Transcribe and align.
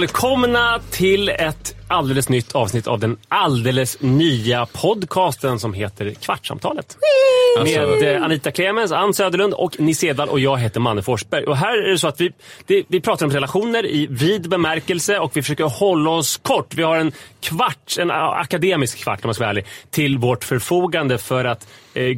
Välkomna 0.00 0.80
till 0.90 1.28
ett 1.28 1.76
alldeles 1.88 2.28
nytt 2.28 2.52
avsnitt 2.52 2.86
av 2.86 3.00
den 3.00 3.16
alldeles 3.28 4.00
nya 4.00 4.66
podcasten 4.66 5.58
som 5.58 5.72
heter 5.72 6.10
Kvartsamtalet. 6.10 6.96
Med 7.64 8.16
eh, 8.16 8.22
Anita 8.22 8.50
Clemens, 8.50 8.92
Ann 8.92 9.14
Söderlund 9.14 9.54
och 9.54 9.80
Nisse 9.80 10.06
Edvall 10.06 10.28
och 10.28 10.40
jag 10.40 10.58
heter 10.58 10.80
Manne 10.80 11.02
Forsberg. 11.02 11.44
Och 11.44 11.56
här 11.56 11.78
är 11.78 11.90
det 11.90 11.98
så 11.98 12.08
att 12.08 12.20
vi, 12.20 12.32
det, 12.66 12.84
vi 12.88 13.00
pratar 13.00 13.26
om 13.26 13.32
relationer 13.32 13.86
i 13.86 14.06
vid 14.10 14.48
bemärkelse 14.48 15.18
och 15.18 15.36
vi 15.36 15.42
försöker 15.42 15.64
hålla 15.64 16.10
oss 16.10 16.36
kort. 16.36 16.74
Vi 16.74 16.82
har 16.82 16.96
en 16.96 17.12
kvart, 17.40 17.96
en 17.98 18.10
akademisk 18.10 18.98
kvart 18.98 19.24
om 19.24 19.28
man 19.28 19.34
ska 19.34 19.44
vara 19.44 19.50
ärlig, 19.50 19.66
till 19.90 20.18
vårt 20.18 20.44
förfogande 20.44 21.18
för 21.18 21.44
att 21.44 21.66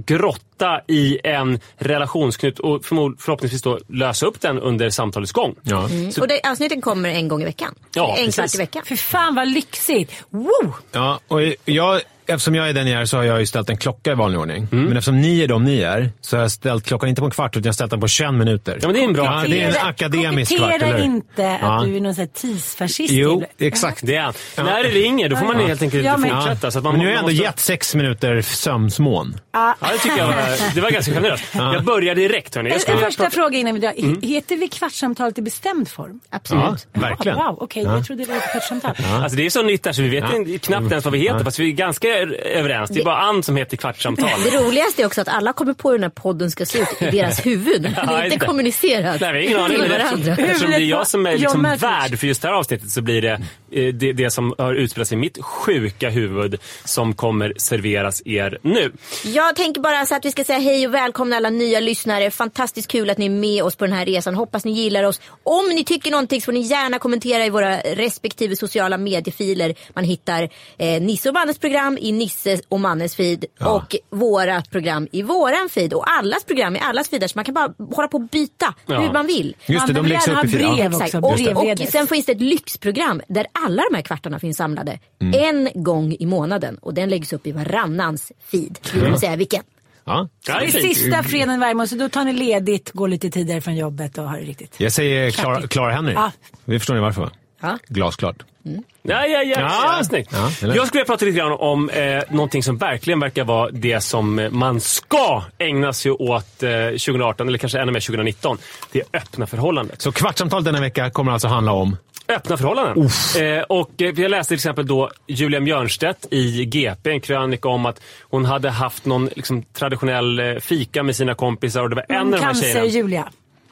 grotta 0.06 0.80
i 0.88 1.18
en 1.24 1.60
relationsknut 1.78 2.58
och 2.58 2.84
förhoppningsvis 2.84 3.62
då 3.62 3.78
lösa 3.88 4.26
upp 4.26 4.40
den 4.40 4.58
under 4.58 4.90
samtalets 4.90 5.32
gång. 5.32 5.54
Ja. 5.62 5.88
Så- 6.12 6.20
Och 6.20 6.28
det, 6.28 6.40
avsnitten 6.50 6.80
kommer 6.80 7.08
en 7.08 7.28
gång 7.28 7.42
i 7.42 7.44
veckan. 7.44 7.74
Ja, 7.94 8.08
en 8.10 8.16
precis. 8.16 8.34
kvart 8.34 8.54
i 8.54 8.58
veckan. 8.58 8.82
Fy 8.86 8.96
fan 8.96 9.34
vad 9.34 9.48
lyxigt! 9.48 10.12
Woo! 10.30 10.74
Ja, 10.92 11.20
och 11.28 11.40
jag, 11.64 12.00
eftersom 12.30 12.54
jag 12.54 12.68
är 12.68 12.72
den 12.72 12.86
jag 12.86 13.00
är 13.00 13.04
så 13.04 13.16
har 13.16 13.24
jag 13.24 13.40
ju 13.40 13.46
ställt 13.46 13.70
en 13.70 13.76
klocka 13.76 14.12
i 14.12 14.14
vanlig 14.14 14.40
ordning. 14.40 14.68
Mm. 14.72 14.84
Men 14.84 14.96
eftersom 14.96 15.20
ni 15.20 15.40
är 15.42 15.48
de 15.48 15.64
ni 15.64 15.80
är 15.80 16.10
så 16.20 16.36
har 16.36 16.42
jag 16.42 16.50
ställt 16.50 16.84
klockan 16.86 17.08
inte 17.08 17.20
på 17.20 17.24
en 17.24 17.30
kvart 17.30 17.56
utan 17.56 17.62
jag 17.62 17.68
har 17.68 17.72
ställt 17.72 17.90
den 17.90 18.00
på 18.00 18.08
21 18.08 18.34
minuter. 18.34 18.78
Ja, 18.82 18.86
men 18.88 18.94
det 18.94 19.00
är 19.00 19.04
en 19.04 19.12
bra 19.12 19.24
Ja, 19.24 19.44
det 19.48 19.62
är 19.62 19.68
en 19.68 19.86
akademisk 19.88 20.56
kvart, 20.56 20.72
eller 20.82 20.96
hur? 20.96 21.04
inte 21.04 21.50
att 21.54 21.60
Ja. 21.62 21.82
du 21.86 21.96
är 21.96 22.00
någon 22.00 22.14
sån 22.14 22.22
här 22.22 22.30
tidsfascist. 22.34 23.12
Jo, 23.12 23.44
exakt. 23.58 24.00
Det 24.06 24.14
är 24.16 24.22
han. 24.22 24.34
När 24.56 24.82
det 24.82 24.88
ringer 24.88 25.28
då 25.28 25.36
får 25.36 25.46
man 25.46 25.56
helt 25.60 25.82
enkelt 25.82 26.04
Ja, 26.04 26.14
inte 26.14 26.28
men- 26.28 26.40
fortsätta. 26.42 26.70
Så 26.70 26.78
att 26.78 26.84
man, 26.84 26.92
Men 26.92 26.98
nu 27.00 27.06
har 27.06 27.10
jag 27.12 27.18
ändå 27.18 27.30
måste- 27.32 27.44
gett 27.44 27.58
sex 27.60 27.94
minuter 27.94 28.40
sömnsmån. 28.42 29.36
Ja, 29.52 29.74
det 29.80 29.98
tycker 29.98 30.18
jag 30.18 30.26
var, 30.26 30.74
det 30.74 30.80
var 30.80 30.90
ganska 30.90 31.12
generöst. 31.12 31.44
Jag 31.54 31.84
börjar 31.84 32.14
direkt 32.14 32.54
hörni. 32.54 32.68
Jag 32.68 32.74
En, 32.74 32.80
ska 32.80 32.92
en 32.92 32.98
första 32.98 33.22
prata- 33.24 33.34
fråga 33.34 33.58
innan 33.58 33.74
vi 33.74 33.80
drar. 33.80 33.92
Mm. 33.98 34.22
Heter 34.22 34.56
vi 34.56 34.68
kvartssamtalet 34.68 35.38
i 35.38 35.42
bestämd 35.42 35.88
form? 35.88 36.20
Absolut. 36.30 36.86
Ja, 36.92 37.00
verkligen. 37.00 37.36
Wow, 37.38 37.56
okej. 37.60 37.82
Jag 37.82 38.06
trodde 38.06 38.24
det 38.24 38.30
var 38.30 38.36
ett 38.36 38.52
kvartssamtal. 38.52 38.94
Alltså 39.22 39.36
det 39.36 39.46
är 39.46 39.50
så 39.50 39.62
nytt 39.62 39.82
där 39.82 39.92
så 39.92 40.02
vi 40.02 40.08
vet 40.08 40.24
Ja. 40.30 40.36
inte- 40.36 40.58
knappt 40.58 40.90
ens 40.90 41.04
vad 41.04 41.12
vi 41.12 41.18
heter 41.18 41.44
fast 41.44 41.58
vi 41.58 41.68
är 41.68 41.72
ganska 41.72 42.08
överens. 42.44 42.90
Det 42.90 43.00
är 43.00 43.04
bara 43.04 43.16
Ann 43.18 43.42
som 43.42 43.56
heter 43.56 43.76
Kvartsamtal. 43.76 44.30
Det 44.44 44.58
roligaste 44.58 45.02
är 45.02 45.06
också 45.06 45.20
att 45.20 45.28
alla 45.28 45.52
kommer 45.52 45.72
på 45.74 45.88
hur 45.90 45.98
den 45.98 46.02
här 46.02 46.10
podden 46.10 46.50
ska 46.50 46.66
se 46.66 46.78
ut 46.78 46.88
i 47.02 47.04
deras 47.10 47.46
huvud. 47.46 47.82
Det 47.82 48.12
är 48.14 48.24
inte 48.24 48.46
kommunicerat 48.46 49.20
Nej, 49.20 49.32
vi 49.32 49.52
har 49.54 49.68
ingen 49.70 49.82
aning. 49.82 49.92
eftersom, 49.92 50.44
eftersom 50.44 50.70
det 50.70 50.76
är 50.76 50.80
jag 50.80 51.06
som 51.06 51.26
är 51.26 51.32
liksom 51.38 51.62
värd 51.62 52.18
för 52.18 52.26
just 52.26 52.42
det 52.42 52.48
här 52.48 52.54
avsnittet 52.54 52.90
så 52.90 53.02
blir 53.02 53.22
det 53.22 53.40
det, 53.70 54.12
det 54.12 54.30
som 54.30 54.54
har 54.58 54.74
utspelat 54.74 55.08
sig 55.08 55.16
i 55.16 55.20
mitt 55.20 55.44
sjuka 55.44 56.10
huvud 56.10 56.60
som 56.84 57.14
kommer 57.14 57.52
serveras 57.56 58.22
er 58.24 58.58
nu. 58.62 58.92
Jag 59.24 59.56
tänker 59.56 59.80
bara 59.80 60.06
så 60.06 60.14
att 60.14 60.24
vi 60.24 60.30
ska 60.30 60.44
säga 60.44 60.58
hej 60.58 60.86
och 60.86 60.94
välkomna 60.94 61.36
alla 61.36 61.50
nya 61.50 61.80
lyssnare. 61.80 62.30
Fantastiskt 62.30 62.88
kul 62.88 63.10
att 63.10 63.18
ni 63.18 63.26
är 63.26 63.30
med 63.30 63.62
oss 63.62 63.76
på 63.76 63.84
den 63.86 63.92
här 63.94 64.06
resan. 64.06 64.34
Hoppas 64.34 64.64
ni 64.64 64.72
gillar 64.72 65.04
oss. 65.04 65.20
Om 65.42 65.68
ni 65.68 65.84
tycker 65.84 66.10
någonting 66.10 66.40
så 66.40 66.44
får 66.44 66.52
ni 66.52 66.60
gärna 66.60 66.98
kommentera 66.98 67.46
i 67.46 67.50
våra 67.50 67.76
respektive 67.80 68.56
sociala 68.56 68.98
mediefiler. 68.98 69.74
Man 69.94 70.04
hittar 70.04 70.48
eh, 70.78 71.02
Nisse 71.02 71.28
och 71.28 71.34
Mannes 71.34 71.58
program 71.58 71.98
i 72.00 72.12
Nisse 72.12 72.60
och 72.68 72.80
Mannes 72.80 73.16
feed 73.16 73.44
och 73.60 73.96
våra 74.10 74.62
program 74.62 75.08
i 75.12 75.22
våran 75.22 75.68
feed 75.68 75.92
och 75.94 76.10
allas 76.10 76.44
program 76.44 76.76
i 76.76 76.78
allas 76.78 77.08
feeder. 77.08 77.28
Så 77.28 77.38
man 77.38 77.44
kan 77.44 77.54
bara 77.54 77.72
hålla 77.94 78.08
på 78.08 78.16
och 78.16 78.28
byta 78.28 78.74
Ja. 78.86 79.00
hur 79.00 79.12
man 79.12 79.26
vill. 79.26 79.56
Just 79.66 79.86
det, 79.86 79.92
Man 79.92 80.02
de 80.02 80.08
läggs 80.08 80.28
upp 80.28 80.32
i 80.32 80.36
ha 80.36 80.42
feed. 80.44 80.60
Ja. 80.62 80.74
brev 80.74 80.92
Exakt. 80.92 81.14
också. 81.14 81.18
Och, 81.28 81.34
Brevledes. 81.36 81.80
och 81.86 81.92
sen 81.92 82.06
finns 82.06 82.26
det 82.26 82.32
ett 82.32 82.40
lyxprogram 82.40 83.20
där 83.28 83.46
alla 83.66 83.82
de 83.90 83.96
här 83.96 84.02
kvartarna 84.02 84.38
finns 84.38 84.56
samlade. 84.56 84.98
Mm. 85.20 85.40
En 85.74 85.82
gång 85.84 86.16
i 86.20 86.26
månaden. 86.26 86.76
Och 86.82 86.94
den 86.94 87.08
läggs 87.08 87.32
upp 87.32 87.46
i 87.46 87.52
varannans 87.52 88.32
feed. 88.50 88.78
Vi 88.94 89.00
kommer 89.00 89.16
säga 89.16 89.36
vilken. 89.36 89.62
Ja. 90.04 90.28
Ja, 90.46 90.54
det 90.54 90.60
är 90.64 90.66
Det 90.66 90.72
fint. 90.72 90.96
sista 90.96 91.22
fredagen 91.22 91.60
varje 91.60 91.74
månad, 91.74 91.88
så 91.88 91.96
då 91.96 92.08
tar 92.08 92.24
ni 92.24 92.32
ledigt, 92.32 92.90
går 92.92 93.08
lite 93.08 93.30
tidigare 93.30 93.60
från 93.60 93.76
jobbet 93.76 94.18
och 94.18 94.24
har 94.24 94.36
det 94.38 94.44
riktigt. 94.44 94.74
Jag 94.78 94.92
säger 94.92 95.30
Clara. 95.30 95.66
Clara 95.66 95.92
Henry. 95.92 96.12
Ja. 96.12 96.32
Det 96.64 96.78
förstår 96.78 96.94
ni 96.94 97.00
varför 97.00 97.22
va? 97.22 97.30
Ja. 97.60 97.78
Glasklart. 97.88 98.36
Ja, 98.62 98.72
ja, 99.02 99.26
ja. 99.26 99.42
ja. 99.44 99.96
Ja. 99.98 100.04
snyggt. 100.04 100.30
Ja, 100.32 100.38
jag 100.60 100.86
skulle 100.86 100.86
vilja 100.92 101.04
prata 101.04 101.24
lite 101.24 101.38
grann 101.38 101.52
om 101.52 101.90
eh, 101.90 102.22
någonting 102.30 102.62
som 102.62 102.76
verkligen 102.76 103.20
verkar 103.20 103.44
vara 103.44 103.70
det 103.70 104.00
som 104.00 104.48
man 104.50 104.80
ska 104.80 105.42
ägna 105.58 105.92
sig 105.92 106.12
åt 106.12 106.62
eh, 106.62 106.70
2018, 106.86 107.48
eller 107.48 107.58
kanske 107.58 107.78
ännu 107.80 107.92
mer 107.92 108.00
2019. 108.00 108.58
Det 108.92 109.00
är 109.00 109.06
öppna 109.18 109.46
förhållanden. 109.46 109.96
Så 109.98 110.12
kvartsamtalet 110.12 110.64
denna 110.64 110.80
vecka 110.80 111.10
kommer 111.10 111.32
alltså 111.32 111.48
handla 111.48 111.72
om... 111.72 111.96
Öppna 112.30 112.56
förhållanden. 112.56 113.08
Eh, 113.38 113.62
och 113.62 114.02
eh, 114.02 114.20
jag 114.20 114.30
läste 114.30 114.48
till 114.48 114.54
exempel 114.54 114.86
då 114.86 115.10
Julia 115.26 115.60
Björnstedt 115.60 116.26
i 116.30 116.64
GP, 116.64 117.10
en 117.10 117.20
krönika 117.20 117.68
om 117.68 117.86
att 117.86 118.00
hon 118.22 118.44
hade 118.44 118.70
haft 118.70 119.04
någon 119.04 119.26
liksom, 119.26 119.62
traditionell 119.62 120.38
eh, 120.38 120.54
fika 120.54 121.02
med 121.02 121.16
sina 121.16 121.34
kompisar 121.34 121.82
och 121.82 121.90
det 121.90 121.96
var 121.96 122.06
en 122.08 122.34
av 122.34 122.40
de 122.40 122.46
här 122.46 122.54
tjejerna. 122.54 122.86
Julia. 122.86 123.28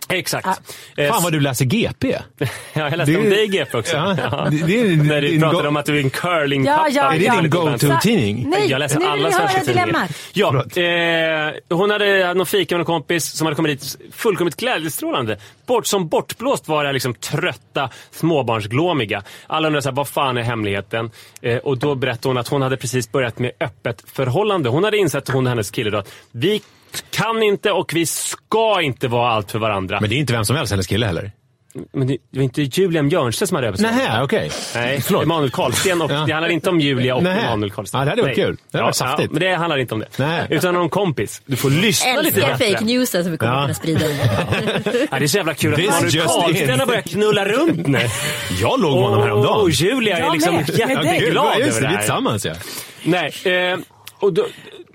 Exakt. 0.08 0.48
Ja. 0.96 1.04
Eh, 1.04 1.12
Fan 1.12 1.22
vad 1.22 1.32
du 1.32 1.40
läser 1.40 1.64
GP. 1.64 2.18
Ja, 2.38 2.48
jag 2.72 2.96
läste 2.96 3.12
Det 3.12 3.18
om 3.18 3.30
dig 3.30 3.44
i 3.44 3.46
GP 3.46 3.78
också. 3.78 3.96
Ja, 3.96 4.16
Ja. 4.30 4.48
det- 4.50 4.66
det 4.66 4.80
är- 4.80 4.96
När 4.96 5.20
du 5.22 5.40
pratade 5.40 5.68
om 5.68 5.76
att 5.76 5.86
du 5.86 5.96
är 5.98 6.02
en 6.02 6.10
curlingpappa. 6.10 6.88
Ja, 6.88 7.02
ja, 7.02 7.14
Är 7.14 7.18
det 7.36 7.40
din 7.40 7.50
go-to-tidning? 7.50 8.44
Nej, 8.50 8.70
Jag 8.70 8.78
läser 8.78 8.98
nu 8.98 9.04
vill 9.04 9.10
alla 9.26 9.32
svenska 9.32 9.60
tidningar. 9.60 9.86
dilemmat. 9.86 10.10
Ja, 10.32 11.52
eh, 11.68 11.76
hon 11.78 11.90
hade 11.90 12.34
någon 12.34 12.46
fika 12.46 12.74
med 12.74 12.80
en 12.80 12.84
kompis 12.86 13.24
som 13.32 13.46
hade 13.46 13.54
kommit 13.56 13.80
dit 13.80 13.96
fullkomligt 14.14 14.56
glädjestrålande. 14.56 15.38
Bort, 15.66 15.86
som 15.86 16.08
bortblåst 16.08 16.68
var 16.68 16.84
det 16.84 16.92
liksom 16.92 17.14
trötta 17.14 17.90
småbarnsglåmiga. 18.10 19.22
Alla 19.46 19.66
undrade 19.68 19.82
så 19.82 19.88
här, 19.88 19.96
vad 19.96 20.08
fan 20.08 20.36
är 20.36 20.42
hemligheten? 20.42 21.10
Eh, 21.42 21.56
och 21.56 21.78
då 21.78 21.94
berättade 21.94 22.28
hon 22.28 22.38
att 22.38 22.48
hon 22.48 22.62
hade 22.62 22.76
precis 22.76 23.12
börjat 23.12 23.38
med 23.38 23.50
öppet 23.60 24.04
förhållande. 24.12 24.68
Hon 24.68 24.84
hade 24.84 24.96
insett, 24.96 25.28
hon 25.28 25.46
och 25.46 25.50
hennes 25.50 25.70
kille 25.70 25.90
då, 25.90 25.98
att 25.98 26.12
vi 26.32 26.62
kan 27.10 27.42
inte 27.42 27.70
och 27.72 27.92
vi 27.94 28.06
ska 28.06 28.80
inte 28.82 29.08
vara 29.08 29.30
allt 29.30 29.50
för 29.50 29.58
varandra. 29.58 30.00
Men 30.00 30.10
det 30.10 30.16
är 30.16 30.18
inte 30.18 30.32
vem 30.32 30.44
som 30.44 30.56
helst 30.56 30.70
hennes 30.72 30.86
kille 30.86 31.06
heller. 31.06 31.32
Men 31.92 32.06
det 32.08 32.16
det 32.32 32.38
var 32.38 32.44
inte 32.44 32.62
Julian 32.62 33.08
Björnstedt 33.08 33.48
som 33.48 33.56
hade 33.56 33.76
förhållande. 33.76 34.08
Nej, 34.12 34.22
okej. 34.22 34.50
Nej, 34.74 35.00
Förlåt. 35.04 35.22
Emanuel 35.22 35.50
Karlsten 35.50 36.02
och 36.02 36.10
Ja. 36.10 36.24
det 36.26 36.32
handlar 36.32 36.48
inte 36.48 36.70
om 36.70 36.80
Julia 36.80 37.14
och 37.16 37.22
Nej. 37.22 37.44
Emanuel 37.44 37.70
Karlsten. 37.70 37.98
Ja, 38.00 38.04
det 38.04 38.10
hade 38.10 38.22
varit 38.22 38.36
Nej. 38.36 38.46
kul. 38.46 38.56
Det 38.70 38.78
hade 38.78 38.84
varit 38.84 38.94
saftigt. 38.96 39.32
men 39.32 39.40
det 39.40 39.54
handlar 39.54 39.78
inte 39.78 39.94
om 39.94 40.00
det. 40.00 40.06
Nej. 40.18 40.46
Utan 40.50 40.76
om 40.76 40.88
kompis. 40.90 41.42
Du 41.46 41.56
får 41.56 41.70
lyssna 41.70 42.20
lite 42.20 42.40
Älskar 42.40 42.58
bättre. 42.58 42.72
fake 42.72 42.84
newsen 42.84 43.22
som 43.22 43.32
vi 43.32 43.38
kommer 43.38 43.52
Ja. 43.54 43.60
kunna 43.62 43.74
sprida. 43.74 44.00
Ja, 45.10 45.18
det 45.18 45.24
är 45.24 45.26
så 45.26 45.36
jävla 45.36 45.54
kul 45.54 45.72
att 45.74 45.78
Emanuel 45.80 46.10
Karlsten 46.26 46.80
har 46.80 46.86
börjat 46.86 47.10
knulla 47.10 47.44
runt 47.44 47.86
nu. 47.86 47.98
Jag 48.60 48.80
låg 48.80 48.94
med 48.94 49.02
honom 49.08 49.22
häromdagen. 49.22 49.60
Och 49.60 49.70
Julia 49.70 50.16
är 50.16 50.20
Jag 50.20 50.32
liksom 50.32 50.54
med. 50.54 50.68
Med 50.88 50.96
dig. 50.98 51.14
jätteglad 51.14 51.46
Ja, 51.54 51.58
just 51.58 51.78
över 51.78 51.80
det, 51.80 51.86
det 51.86 51.88
vi 51.88 51.94
är 51.94 51.96
här. 51.96 51.98
tillsammans 51.98 52.44
ja. 52.44 52.54
Nej, 53.02 53.32
eh, 53.72 53.78
och 54.20 54.32
då, 54.32 54.46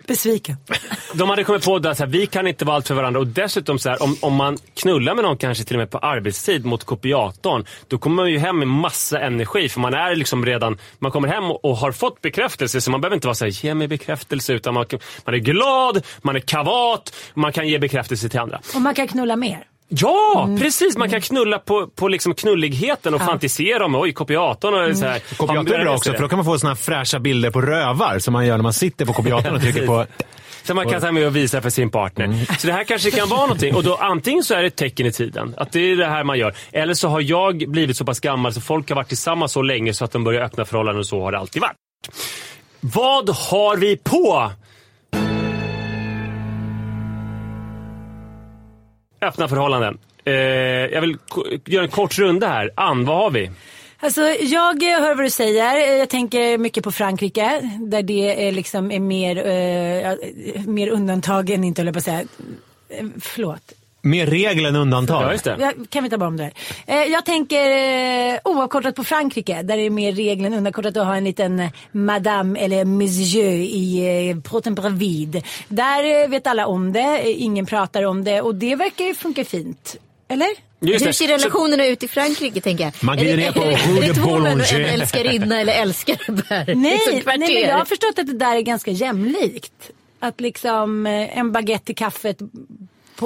Besviken. 0.07 0.57
De 1.13 1.29
hade 1.29 1.43
kommit 1.43 1.65
på 1.65 1.75
att 1.75 1.99
vi 1.99 2.25
kan 2.25 2.47
inte 2.47 2.65
vara 2.65 2.75
allt 2.75 2.87
för 2.87 2.95
varandra 2.95 3.19
och 3.19 3.27
dessutom 3.27 3.79
så 3.79 3.89
här, 3.89 4.03
om, 4.03 4.17
om 4.21 4.33
man 4.33 4.57
knullar 4.73 5.15
med 5.15 5.23
någon 5.23 5.37
kanske 5.37 5.63
till 5.63 5.75
och 5.75 5.79
med 5.79 5.91
på 5.91 5.97
arbetstid 5.97 6.65
mot 6.65 6.83
kopiatorn. 6.83 7.65
Då 7.87 7.97
kommer 7.97 8.15
man 8.15 8.31
ju 8.31 8.37
hem 8.37 8.59
med 8.59 8.67
massa 8.67 9.19
energi 9.19 9.69
för 9.69 9.79
man 9.79 9.93
är 9.93 10.15
liksom 10.15 10.45
redan, 10.45 10.77
man 10.99 11.11
kommer 11.11 11.27
hem 11.27 11.51
och, 11.51 11.65
och 11.65 11.77
har 11.77 11.91
fått 11.91 12.21
bekräftelse 12.21 12.81
så 12.81 12.91
man 12.91 13.01
behöver 13.01 13.15
inte 13.15 13.27
vara 13.27 13.35
såhär, 13.35 13.65
ge 13.65 13.73
mig 13.73 13.87
bekräftelse 13.87 14.53
utan 14.53 14.73
man, 14.73 14.85
man 15.25 15.35
är 15.35 15.39
glad, 15.39 16.05
man 16.21 16.35
är 16.35 16.39
kavat, 16.39 17.15
man 17.33 17.53
kan 17.53 17.67
ge 17.67 17.79
bekräftelse 17.79 18.29
till 18.29 18.39
andra. 18.39 18.61
Och 18.75 18.81
man 18.81 18.95
kan 18.95 19.07
knulla 19.07 19.35
mer. 19.35 19.67
Ja, 19.99 20.49
precis! 20.59 20.97
Man 20.97 21.09
kan 21.09 21.21
knulla 21.21 21.59
på, 21.59 21.87
på 21.87 22.07
liksom 22.07 22.33
knulligheten 22.35 23.13
och 23.13 23.21
Ja. 23.21 23.25
fantisera 23.25 23.85
om 23.85 23.95
oj, 23.95 24.13
kopiatorn 24.13 24.91
och 24.91 24.97
så 24.97 25.05
här. 25.05 25.19
Kopiator 25.37 25.73
är 25.73 25.83
bra 25.83 25.95
också, 25.95 26.13
för 26.13 26.21
då 26.21 26.27
kan 26.27 26.37
man 26.37 26.45
få 26.45 26.59
såna 26.59 26.69
här 26.69 26.75
fräscha 26.75 27.19
bilder 27.19 27.51
på 27.51 27.61
rövar 27.61 28.19
som 28.19 28.33
man 28.33 28.45
gör 28.45 28.57
när 28.57 28.63
man 28.63 28.73
sitter 28.73 29.05
på 29.05 29.13
kopiatorn 29.13 29.55
och 29.55 29.61
trycker 29.61 29.87
på... 29.87 30.05
Så 30.63 30.73
man 30.73 30.89
kan 30.89 31.01
ta 31.01 31.11
med 31.11 31.27
och 31.27 31.35
visa 31.35 31.61
för 31.61 31.69
sin 31.69 31.89
partner. 31.89 32.45
Så 32.59 32.67
det 32.67 32.73
här 32.73 32.83
kanske 32.83 33.11
kan 33.11 33.29
vara 33.29 33.41
någonting. 33.41 33.75
Och 33.75 33.83
då 33.83 33.95
antingen 33.95 34.43
så 34.43 34.53
är 34.53 34.61
det 34.61 34.67
ett 34.67 34.75
tecken 34.75 35.05
i 35.05 35.11
tiden, 35.11 35.55
att 35.57 35.71
det 35.71 35.79
är 35.91 35.95
det 35.95 36.05
här 36.05 36.23
man 36.23 36.39
gör. 36.39 36.55
Eller 36.71 36.93
så 36.93 37.07
har 37.07 37.21
jag 37.21 37.63
blivit 37.67 37.97
så 37.97 38.05
pass 38.05 38.19
gammal 38.19 38.53
så 38.53 38.61
folk 38.61 38.89
har 38.89 38.95
varit 38.95 39.07
tillsammans 39.07 39.51
så 39.51 39.61
länge 39.61 39.93
så 39.93 40.05
att 40.05 40.11
de 40.11 40.23
börjar 40.23 40.41
öppna 40.41 40.65
förhållanden 40.65 40.99
och 40.99 41.05
så 41.07 41.21
har 41.23 41.31
det 41.31 41.37
alltid 41.37 41.61
varit. 41.61 41.75
Vad 42.79 43.29
har 43.29 43.77
vi 43.77 43.97
på? 43.97 44.51
Öppna 49.23 49.47
förhållanden. 49.47 49.97
Eh, 50.25 50.33
jag 50.33 51.01
vill 51.01 51.17
göra 51.65 51.83
en 51.83 51.91
kort 51.91 52.17
runda 52.19 52.47
här. 52.47 52.71
Ann, 52.75 53.05
vad 53.05 53.17
har 53.17 53.29
vi? 53.31 53.51
Alltså, 53.99 54.21
jag 54.41 54.83
eh, 54.83 54.99
hör 54.99 55.15
vad 55.15 55.25
du 55.25 55.29
säger. 55.29 55.77
Eh, 55.77 55.97
jag 55.97 56.09
tänker 56.09 56.57
mycket 56.57 56.83
på 56.83 56.91
Frankrike. 56.91 57.69
Där 57.79 58.03
det 58.03 58.47
är, 58.47 58.51
liksom 58.51 58.91
är 58.91 58.99
mer, 58.99 59.37
eh, 59.47 60.11
eh 60.11 60.17
mer 60.65 60.87
undantag 60.87 61.49
än 61.49 61.63
inte, 61.63 61.81
höll 61.81 61.87
jag 61.87 61.93
på 61.93 61.97
att 61.97 62.03
säga. 62.03 62.23
Förlåt. 63.21 63.73
Mer 64.05 64.25
regel 64.27 64.65
än 64.65 64.75
undantag. 64.75 65.23
Ja, 65.23 65.31
just 65.31 65.43
det. 65.43 65.55
Ja, 65.59 65.71
Kan 65.89 66.03
vi 66.03 66.09
ta 66.09 66.17
bort 66.17 66.37
det 66.37 66.43
här? 66.43 66.53
Eh, 67.05 67.11
Jag 67.11 67.25
tänker 67.25 67.69
eh, 68.33 68.39
oavkortat 68.43 68.95
på 68.95 69.03
Frankrike. 69.03 69.61
Där 69.63 69.77
det 69.77 69.83
är 69.85 69.89
mer 69.89 70.11
regel 70.11 70.45
än 70.45 70.53
undankortat 70.53 70.97
att 70.97 71.05
ha 71.05 71.15
en 71.15 71.23
liten 71.23 71.59
eh, 71.59 71.69
madame 71.91 72.59
eller 72.59 72.85
monsieur 72.85 73.51
i 73.53 74.29
eh, 74.29 74.39
Proten 74.41 74.75
Bravid. 74.75 75.43
Där 75.67 76.23
eh, 76.23 76.29
vet 76.29 76.47
alla 76.47 76.67
om 76.67 76.93
det. 76.93 76.99
eh, 77.19 77.43
Ingen 77.43 77.65
pratar 77.65 78.03
om 78.03 78.23
det. 78.23 78.41
Och 78.41 78.55
det 78.55 78.75
verkar 78.75 79.05
ju 79.05 79.15
funka 79.15 79.45
fint. 79.45 79.95
Eller? 80.27 80.47
Just 80.79 81.01
Hur 81.01 81.07
det. 81.07 81.13
ser 81.13 81.27
relationerna 81.27 81.85
ut 81.85 82.03
i 82.03 82.07
Frankrike 82.07 82.61
tänker 82.61 82.83
jag? 82.83 82.93
Man 83.01 83.17
glider 83.17 83.37
ner 83.37 83.51
på 83.51 83.59
det, 83.59 83.73
är, 83.73 83.87
Rue 83.87 84.07
det 84.07 84.13
de 84.13 84.75
en 84.85 84.85
älskarinna 85.01 85.61
eller 85.61 85.73
älskare 85.73 86.17
där? 86.27 86.75
Nej, 86.75 86.99
liksom 87.11 87.21
nej 87.25 87.53
men 87.53 87.61
jag 87.69 87.77
har 87.77 87.85
förstått 87.85 88.19
att 88.19 88.27
det 88.27 88.37
där 88.37 88.55
är 88.55 88.61
ganska 88.61 88.91
jämlikt. 88.91 89.73
Att 90.19 90.41
liksom 90.41 91.05
eh, 91.07 91.37
en 91.37 91.51
baguette 91.51 91.91
i 91.91 91.95
kaffet. 91.95 92.37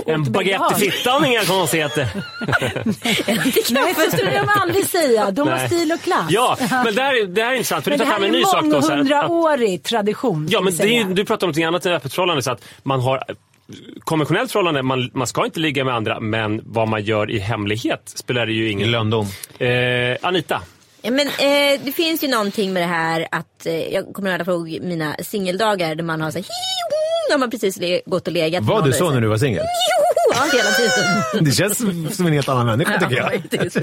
En 0.06 0.32
baguette 0.32 0.86
i 0.86 0.92
fittan, 0.92 1.26
inga 1.26 1.46
konstigheter. 1.46 2.08
Nej, 3.74 3.94
så 3.96 4.12
skulle 4.18 4.32
de 4.40 4.50
aldrig 4.62 4.86
säga. 4.86 5.32
De 5.32 5.48
har 5.48 5.68
stil 5.68 5.92
och 5.92 6.02
klass. 6.02 6.26
Ja, 6.30 6.58
men 6.60 6.96
det 6.96 7.02
här, 7.02 7.22
är- 7.22 7.26
det 7.28 7.42
här 7.44 7.52
är 7.52 7.56
intressant. 7.56 7.84
För 7.84 7.92
Men 7.92 8.00
du 8.00 8.06
det 8.06 8.12
tar 8.12 8.12
här 8.12 8.20
fram 8.20 8.30
en 8.30 8.36
är 8.36 8.40
ny 8.40 8.46
sak 8.46 8.64
då. 8.66 8.82
så 8.82 8.88
här, 8.94 9.00
att- 9.00 9.08
månghundraårig 9.08 9.84
tradition. 9.84 10.48
Ja, 10.52 10.62
men 10.62 10.78
det 10.78 10.98
är, 10.98 11.04
du 11.06 11.26
pratar 11.26 11.48
om 11.48 11.52
något 11.52 11.68
annat 11.68 11.86
än 11.86 11.94
öppet 11.94 12.14
förhållande. 12.14 12.42
Så 12.44 12.52
att 12.52 12.64
man 12.84 13.00
har 13.02 13.24
konventionellt 14.04 14.52
förhållande, 14.52 14.82
man, 14.84 15.12
man 15.14 15.28
ska 15.28 15.46
inte 15.46 15.60
ligga 15.60 15.84
med 15.84 15.94
andra, 15.96 16.20
men 16.20 16.62
vad 16.66 16.88
man 16.88 17.04
gör 17.04 17.32
i 17.32 17.40
hemlighet 17.40 18.02
spelar 18.16 18.46
det 18.46 18.52
ju 18.54 18.70
ingen... 18.72 18.92
Lönndom. 18.92 19.26
Eh, 19.60 20.18
Anita, 20.22 20.62
Ja, 21.02 21.12
men, 21.12 21.28
eh, 21.28 21.82
det 21.84 21.92
finns 21.92 22.24
ju 22.24 22.28
någonting 22.28 22.74
med 22.74 22.84
det 22.84 22.88
här 22.88 23.28
att 23.32 23.66
eh, 23.66 23.94
jag 23.94 24.14
kommer 24.14 24.50
ihåg 24.50 24.80
mina 24.82 25.16
singeldagar 25.24 25.96
där 25.96 26.04
man 26.04 26.22
har 26.22 26.32
så 26.32 26.38
här, 26.38 26.44
"Hihi, 26.44 26.84
när 27.30 27.38
man 27.38 27.50
precis 27.50 27.80
gått 28.06 28.28
och 28.28 28.34
legat. 28.34 28.64
Var 28.64 28.82
du 28.82 28.94
så 28.94 29.12
när 29.12 29.22
du 29.22 29.28
var 29.28 29.38
singel? 29.38 29.64
Ja, 30.38 30.44
hela 30.58 30.72
tiden. 30.72 31.46
Det 31.46 31.52
känns 31.52 32.16
som 32.18 32.26
en 32.26 32.34
helt 32.34 32.50
annan 32.50 32.66
människa 32.66 33.00
tycker 33.00 33.16
Ja, 33.18 33.32
jag. 33.34 33.42
faktiskt. 33.42 33.78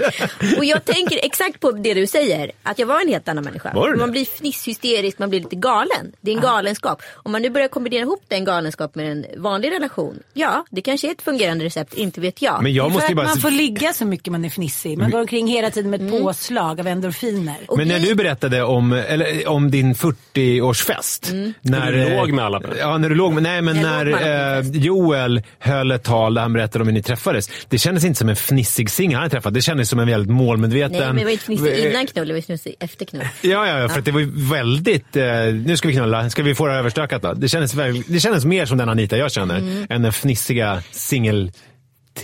Och 0.59 0.65
jag 0.65 0.85
tänker 0.85 1.19
exakt 1.23 1.61
på 1.61 1.71
det 1.71 1.95
du 1.95 2.07
säger. 2.07 2.51
Att 2.63 2.79
jag 2.79 2.87
var 2.87 3.01
en 3.01 3.09
helt 3.09 3.29
annan 3.29 3.45
människa. 3.45 3.73
Var 3.75 3.91
du 3.91 3.97
man 3.97 4.11
blir 4.11 4.25
fnisshysterisk, 4.25 5.19
man 5.19 5.31
blir 5.31 5.41
lite 5.41 5.57
galen. 5.57 6.13
Det 6.21 6.31
är 6.31 6.35
en 6.35 6.41
galenskap. 6.43 7.03
Om 7.15 7.33
man 7.33 7.43
nu 7.43 7.51
börjar 7.51 7.69
kombinera 7.69 8.03
ihop 8.03 8.23
den 8.29 8.45
galenskap 8.45 8.95
med 8.95 9.13
en 9.13 9.27
vanlig 9.43 9.71
relation. 9.71 10.19
Ja, 10.33 10.65
det 10.71 10.83
kanske 10.83 11.07
är 11.09 11.13
ett 11.13 11.23
fungerande 11.23 11.65
recept, 11.65 11.95
inte 11.95 12.21
vet 12.21 12.43
jag. 12.43 12.63
Men 12.63 12.75
jag 12.75 12.93
måste 12.93 13.15
bara... 13.15 13.27
man 13.27 13.37
får 13.39 13.51
ligga 13.51 13.93
så 13.93 14.05
mycket 14.07 14.33
man 14.33 14.45
är 14.45 14.49
fnissig. 14.51 14.99
Man 14.99 15.11
går 15.11 15.21
omkring 15.21 15.47
hela 15.49 15.71
tiden 15.71 15.91
med 15.91 16.03
ett 16.03 16.05
Mm. 16.05 16.23
påslag 16.23 16.81
av 16.81 16.87
endorfiner. 16.87 17.57
Och 17.69 17.79
Men 17.79 17.89
när 17.89 17.99
du 18.01 18.15
berättade 18.15 18.63
om, 18.63 18.93
eller, 18.93 19.49
om 19.49 19.71
din 19.71 19.95
40-årsfest. 19.95 21.53
När 21.63 21.93
du 21.93 22.03
eh, 22.03 22.17
låg 22.19 22.33
med 22.33 22.45
alla. 22.45 22.63
Ja, 22.79 22.99
när 22.99 23.09
du 23.09 23.15
låg 23.15 23.33
med, 23.33 23.43
nej 23.43 23.63
men 23.63 23.77
Jag 23.77 23.85
när 23.85 24.63
på 24.63 24.77
eh, 24.77 24.83
Joel 24.83 25.43
höll 25.59 25.91
ett 25.91 26.03
tal 26.05 26.39
han 26.45 26.53
berättade 26.53 26.83
om 26.83 26.89
hur 26.89 26.95
ni 26.95 27.03
träffades. 27.03 27.49
Det 27.69 27.79
kändes 27.79 28.05
inte 28.05 28.19
som 28.19 28.29
en 28.29 28.37
fnissig 28.37 28.91
singel 28.91 29.15
han 29.15 29.23
hade 29.23 29.31
träffat. 29.31 29.55
Det 29.55 29.63
kändes 29.63 29.89
som 29.89 29.99
en 29.99 30.09
väldigt 30.09 30.31
målmedveten... 30.31 30.93
Nej, 30.99 31.07
men 31.07 31.17
det 31.17 31.25
var 31.25 31.31
inte 31.31 31.45
fnissig 31.45 31.67
Eh, 31.85 31.91
innan 31.91 32.07
knull, 32.07 32.29
det 32.29 32.35
var 32.35 32.41
fnissig 32.41 32.75
efter 32.81 33.05
knull. 33.05 33.23
Ja, 33.43 33.67
ja, 33.69 33.79
ja, 33.79 33.89
för 33.89 33.99
att 33.99 34.05
det 34.05 34.13
var 34.13 34.51
väldigt... 34.51 35.17
Eh, 35.17 35.25
nu 35.67 35.77
ska 35.77 35.89
vi 35.89 35.95
knulla, 35.95 36.31
ska 36.31 36.43
vi 36.43 36.55
få 36.55 36.67
det 36.67 36.75
överstökat 36.75 37.23
då? 37.23 37.33
Det 37.33 37.49
kändes, 37.49 37.75
väl, 37.75 38.03
det 38.07 38.21
kändes 38.21 38.45
mer 38.45 38.67
som 38.67 38.79
den 38.79 38.89
Anita 38.89 39.17
jag 39.17 39.33
känner, 39.33 39.59
Mm. 39.59 39.87
än 39.91 40.03
den 40.03 40.13
fnissiga 40.13 40.83
singel. 40.91 41.53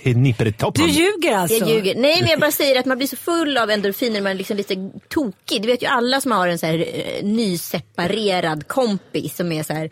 Du 0.02 0.10
ljuger 0.10 1.36
alltså? 1.36 1.56
Jag 1.58 1.68
ljuger. 1.68 1.94
Nej 1.94 2.20
men 2.20 2.30
jag 2.30 2.40
bara 2.40 2.52
säger 2.52 2.80
att 2.80 2.86
man 2.86 2.96
blir 2.98 3.08
så 3.08 3.16
full 3.16 3.58
av 3.58 3.70
endorfiner, 3.70 4.20
man 4.20 4.32
är 4.32 4.36
liksom 4.36 4.56
lite 4.56 4.74
tokig. 5.08 5.62
Du 5.62 5.68
vet 5.68 5.82
ju 5.82 5.86
alla 5.86 6.20
som 6.20 6.32
har 6.32 6.48
en 6.48 6.58
så 6.58 6.66
här 6.66 6.78
eh, 6.78 7.24
nyseparerad 7.26 8.68
kompis 8.68 9.36
som 9.36 9.52
är 9.52 9.62
så 9.62 9.72
här. 9.72 9.90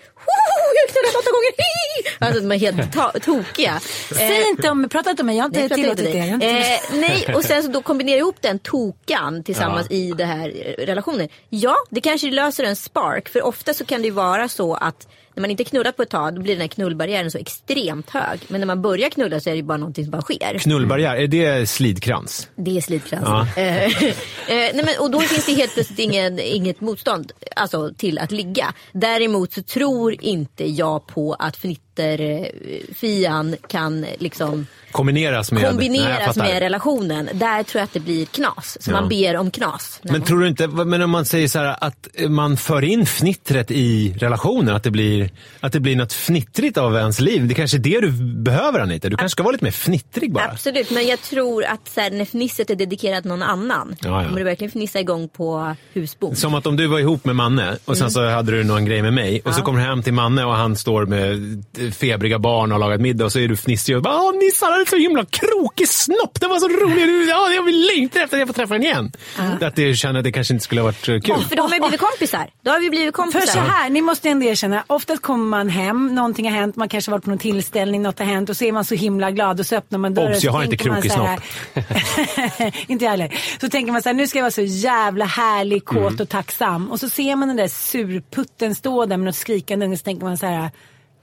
"Woho, 0.79 0.95
Jag 0.95 0.95
har 0.95 1.03
knullat 1.03 1.17
åtta 1.17 1.31
gånger, 1.31 1.53
hi!" 1.59 2.09
Alltså 2.19 2.41
de 2.41 2.53
är 2.53 2.59
helt 2.59 3.25
tokiga. 3.25 3.81
Säg 4.17 4.43
Eh, 4.43 4.49
inte 4.49 4.71
om, 4.71 4.89
prata 4.89 5.11
inte 5.11 5.23
om 5.23 5.27
mig, 5.27 5.37
jag 5.37 5.45
har 5.45 5.63
inte 5.63 5.75
tillåtit 5.75 6.13
det. 6.13 6.19
Eh, 6.19 6.99
nej, 7.01 7.35
och 7.35 7.45
sen 7.45 7.63
så 7.63 7.69
då 7.69 7.83
kombinera 7.83 8.19
ihop 8.19 8.37
den 8.41 8.59
tokan 8.59 9.43
tillsammans 9.45 9.91
i 9.91 10.13
det 10.13 10.25
här 10.25 10.49
eh, 10.49 10.85
relationen. 10.87 11.29
Ja, 11.49 11.77
det 11.91 12.01
kanske 12.01 12.31
löser 12.31 12.65
en 12.65 12.77
spark. 12.77 13.29
För 13.29 13.43
ofta 13.43 13.75
så 13.75 13.85
kan 13.85 14.03
det 14.03 14.09
ju 14.09 14.15
vara 14.15 14.49
så 14.49 14.75
att 14.75 15.09
när 15.39 15.41
man 15.41 15.51
inte 15.51 15.65
knullat 15.65 15.97
på 15.97 16.03
ett 16.03 16.11
tag 16.11 16.35
då 16.35 16.43
blir 16.43 16.55
den 16.55 16.61
här 16.61 16.69
knullbarriären 16.69 17.31
så 17.31 17.39
extremt 17.39 18.11
hög. 18.11 18.41
Men 18.49 18.61
när 18.61 18.67
man 18.67 18.83
börjar 18.83 19.11
knulla 19.11 19.41
så 19.41 19.51
är 19.51 19.55
det 19.55 19.63
bara 19.63 19.79
någonting 19.79 20.05
som 20.05 20.11
bara 20.11 20.23
sker. 20.23 20.59
Knullbarriär, 20.59 21.17
är 21.17 21.27
det 21.27 21.69
slidkrans? 21.69 22.49
Det 22.57 22.77
är 22.77 22.81
slitkrans. 22.81 23.25
Ja. 23.27 23.47
Eh, 23.59 23.85
eh, 23.85 24.75
nej 24.75 24.83
men, 24.85 24.95
och 25.01 25.11
då 25.11 25.21
finns 25.21 25.47
det 25.47 25.53
helt 25.53 25.75
plötsligt 25.75 25.99
ingen, 25.99 26.39
inget 26.39 26.81
motstånd 26.81 27.33
alltså, 27.57 27.95
till 27.95 28.19
att 28.19 28.33
ligga. 28.33 28.75
Däremot 28.93 29.53
så 29.53 29.63
tror 29.63 30.25
inte 30.25 30.71
jag 30.71 31.07
på 31.07 31.37
att 31.39 31.57
fnitterfian 31.99 33.57
kan 33.69 34.07
liksom 34.19 34.67
Kombineras 34.93 35.53
med... 35.53 35.63
Nej, 35.63 35.71
kombineras 35.71 36.25
fattar. 36.25 36.43
med 36.53 36.59
relationen. 36.59 37.29
Där 37.33 37.63
tror 37.63 37.79
jag 37.81 37.85
att 37.85 37.93
det 37.93 38.01
blir 38.01 38.25
knas. 38.27 38.77
Så 38.81 38.91
Ja. 38.91 39.01
man 39.01 39.09
ber 39.09 39.37
om 39.37 39.51
knas. 39.51 40.01
Men 40.03 40.23
tror 40.23 40.41
du 40.41 40.49
inte, 40.49 40.67
men 40.69 41.03
om 41.03 41.11
man 41.11 41.25
säger 41.25 41.49
så 41.49 41.59
här 41.59 41.77
att 41.81 42.09
man 42.29 42.57
för 42.57 42.85
in 42.85 43.07
fnittret 43.07 43.71
i 43.71 44.15
relationen, 44.19 44.75
att 44.75 44.83
det 44.83 44.91
blir, 44.91 45.31
att 45.61 45.73
det 45.73 45.81
blir 45.81 45.97
något 45.97 46.13
fnittrigt 46.13 46.79
av 46.79 46.97
ens 46.97 47.21
liv. 47.21 47.49
Det 47.49 47.55
kanske 47.55 47.77
är 47.77 47.79
det 47.79 48.01
du 48.01 48.11
behöver 48.35 48.81
Anita. 48.81 49.09
Du 49.09 49.17
kanske 49.17 49.33
ska 49.33 49.43
vara 49.43 49.53
lite 49.53 49.65
mer 49.65 49.71
fnittrig 49.71 50.33
bara. 50.33 50.45
Absolut, 50.45 50.91
men 50.91 51.07
jag 51.07 51.21
tror 51.23 51.65
att 51.65 51.89
så 51.95 52.01
här, 52.01 52.11
när 52.11 52.25
fnisset 52.25 52.71
är 52.71 52.75
dedikerat 52.75 53.25
någon 53.25 53.43
annan. 53.43 53.97
Ja, 54.01 54.09
ja. 54.09 54.27
Kommer 54.27 54.39
du 54.39 54.45
verkligen 54.45 54.71
fnissa 54.71 55.01
igång 55.01 55.29
på 55.29 55.75
husbond? 55.93 56.39
Som 56.39 56.55
att 56.55 56.67
om 56.67 56.77
du 56.77 56.87
var 56.87 56.99
ihop 56.99 57.25
med 57.25 57.37
Manne 57.37 57.77
och 57.85 57.97
sen 57.97 58.11
så 58.11 58.29
hade 58.29 58.53
du 58.53 58.65
någon 58.65 58.85
grej 58.85 59.03
med 59.03 59.13
mig 59.13 59.41
och 59.45 59.55
så 59.55 59.63
kommer 59.63 59.79
du 59.81 59.85
hem 59.87 60.03
till 60.03 60.13
Manne 60.15 60.45
och 60.45 60.55
han 60.55 60.77
står 60.77 61.07
med 61.07 61.65
febriga 61.93 62.39
barn 62.39 62.73
och 62.73 62.79
har 62.81 62.89
lagat 62.89 63.01
middag 63.01 63.25
och 63.25 63.33
så 63.33 63.39
är 63.39 63.49
du 63.49 63.57
fnissig 63.57 63.97
och 63.97 64.03
bara 64.03 64.23
Åh 64.23 64.33
Nisse 64.39 64.65
han 64.65 64.73
hade 64.73 64.87
så 64.87 64.97
himla 64.97 65.25
krokig 65.25 65.89
snopp, 65.89 66.41
den 66.41 66.51
var 66.51 66.59
så 66.59 66.69
rolig, 66.69 67.29
ja, 67.31 67.51
jag 67.51 67.63
vill 67.63 67.87
längta 67.97 68.21
efter 68.23 68.37
att 68.37 68.39
jag 68.39 68.49
får 68.49 68.55
träffa 68.55 68.75
den 68.75 68.83
igen. 68.83 69.13
Att 69.61 69.77
det 69.77 69.95
känner 69.95 70.19
att 70.21 70.25
det 70.25 70.33
kanske 70.33 70.55
inte 70.55 70.65
skulle 70.65 70.81
ha 70.81 70.87
varit 70.87 71.09
eh, 71.09 71.21
kul. 71.21 71.45
För 71.49 71.57
då 71.57 71.63
har 71.63 71.71
vi 71.71 71.81
blivit 71.81 72.01
kompisar. 72.01 72.47
Då 72.63 72.71
har 72.71 72.81
vi 72.81 72.91
blivit 72.91 73.17
För 73.17 73.23
kompisar. 73.23 73.47
så 73.53 73.59
här, 73.59 73.91
ni 73.91 74.01
måste 74.01 74.29
ändå 74.29 74.47
erkänna, 74.47 74.85
oftast 74.87 75.23
kommer 75.23 75.45
man 75.47 75.69
hem, 75.69 76.15
någonting 76.15 76.51
har 76.51 76.59
hänt, 76.59 76.77
man 76.77 76.89
kanske 76.89 77.11
har 77.11 77.17
varit 77.19 77.25
på 77.25 77.31
någon 77.31 77.39
tillställning, 77.39 78.03
något 78.03 78.19
har 78.19 78.27
hänt 78.27 78.51
och 78.51 78.57
så 78.57 78.65
är 78.65 78.73
man 78.73 78.85
så 78.85 78.95
himla 78.95 79.31
glad 79.31 79.61
och 79.61 79.67
så 79.67 79.77
öppnar 79.77 79.99
man 79.99 80.15
dörren. 80.15 80.33
Obs, 80.33 80.45
jag 80.45 80.53
har 80.53 80.63
inte 80.65 80.77
krokig 80.77 81.13
så 81.13 81.23
här- 81.23 81.41
inte 82.87 83.05
jag 83.05 83.11
heller. 83.11 83.35
Så 83.61 83.69
tänker 83.69 83.93
man 83.93 84.03
så 84.03 84.09
här, 84.09 84.15
nu 84.15 84.27
ska 84.27 84.39
jag 84.39 84.43
vara 84.45 84.51
så 84.51 84.63
jävla 84.63 85.25
härlig, 85.25 85.85
kåt 85.85 85.99
Mm. 85.99 86.17
och 86.21 86.29
tacksam. 86.29 86.91
Och 86.91 87.01
så 87.01 87.09
ser 87.09 87.37
man 87.37 87.49
den 87.49 87.57
där 87.57 87.69
surputten 87.69 88.75
stå 88.75 89.07
där 89.07 89.17
med 89.17 89.25
något 89.27 89.37
skrikande 89.37 89.87
unge 89.87 89.97
så 89.97 90.03
tänker 90.05 90.25
man 90.27 90.39
så 90.39 90.47
här. 90.47 90.71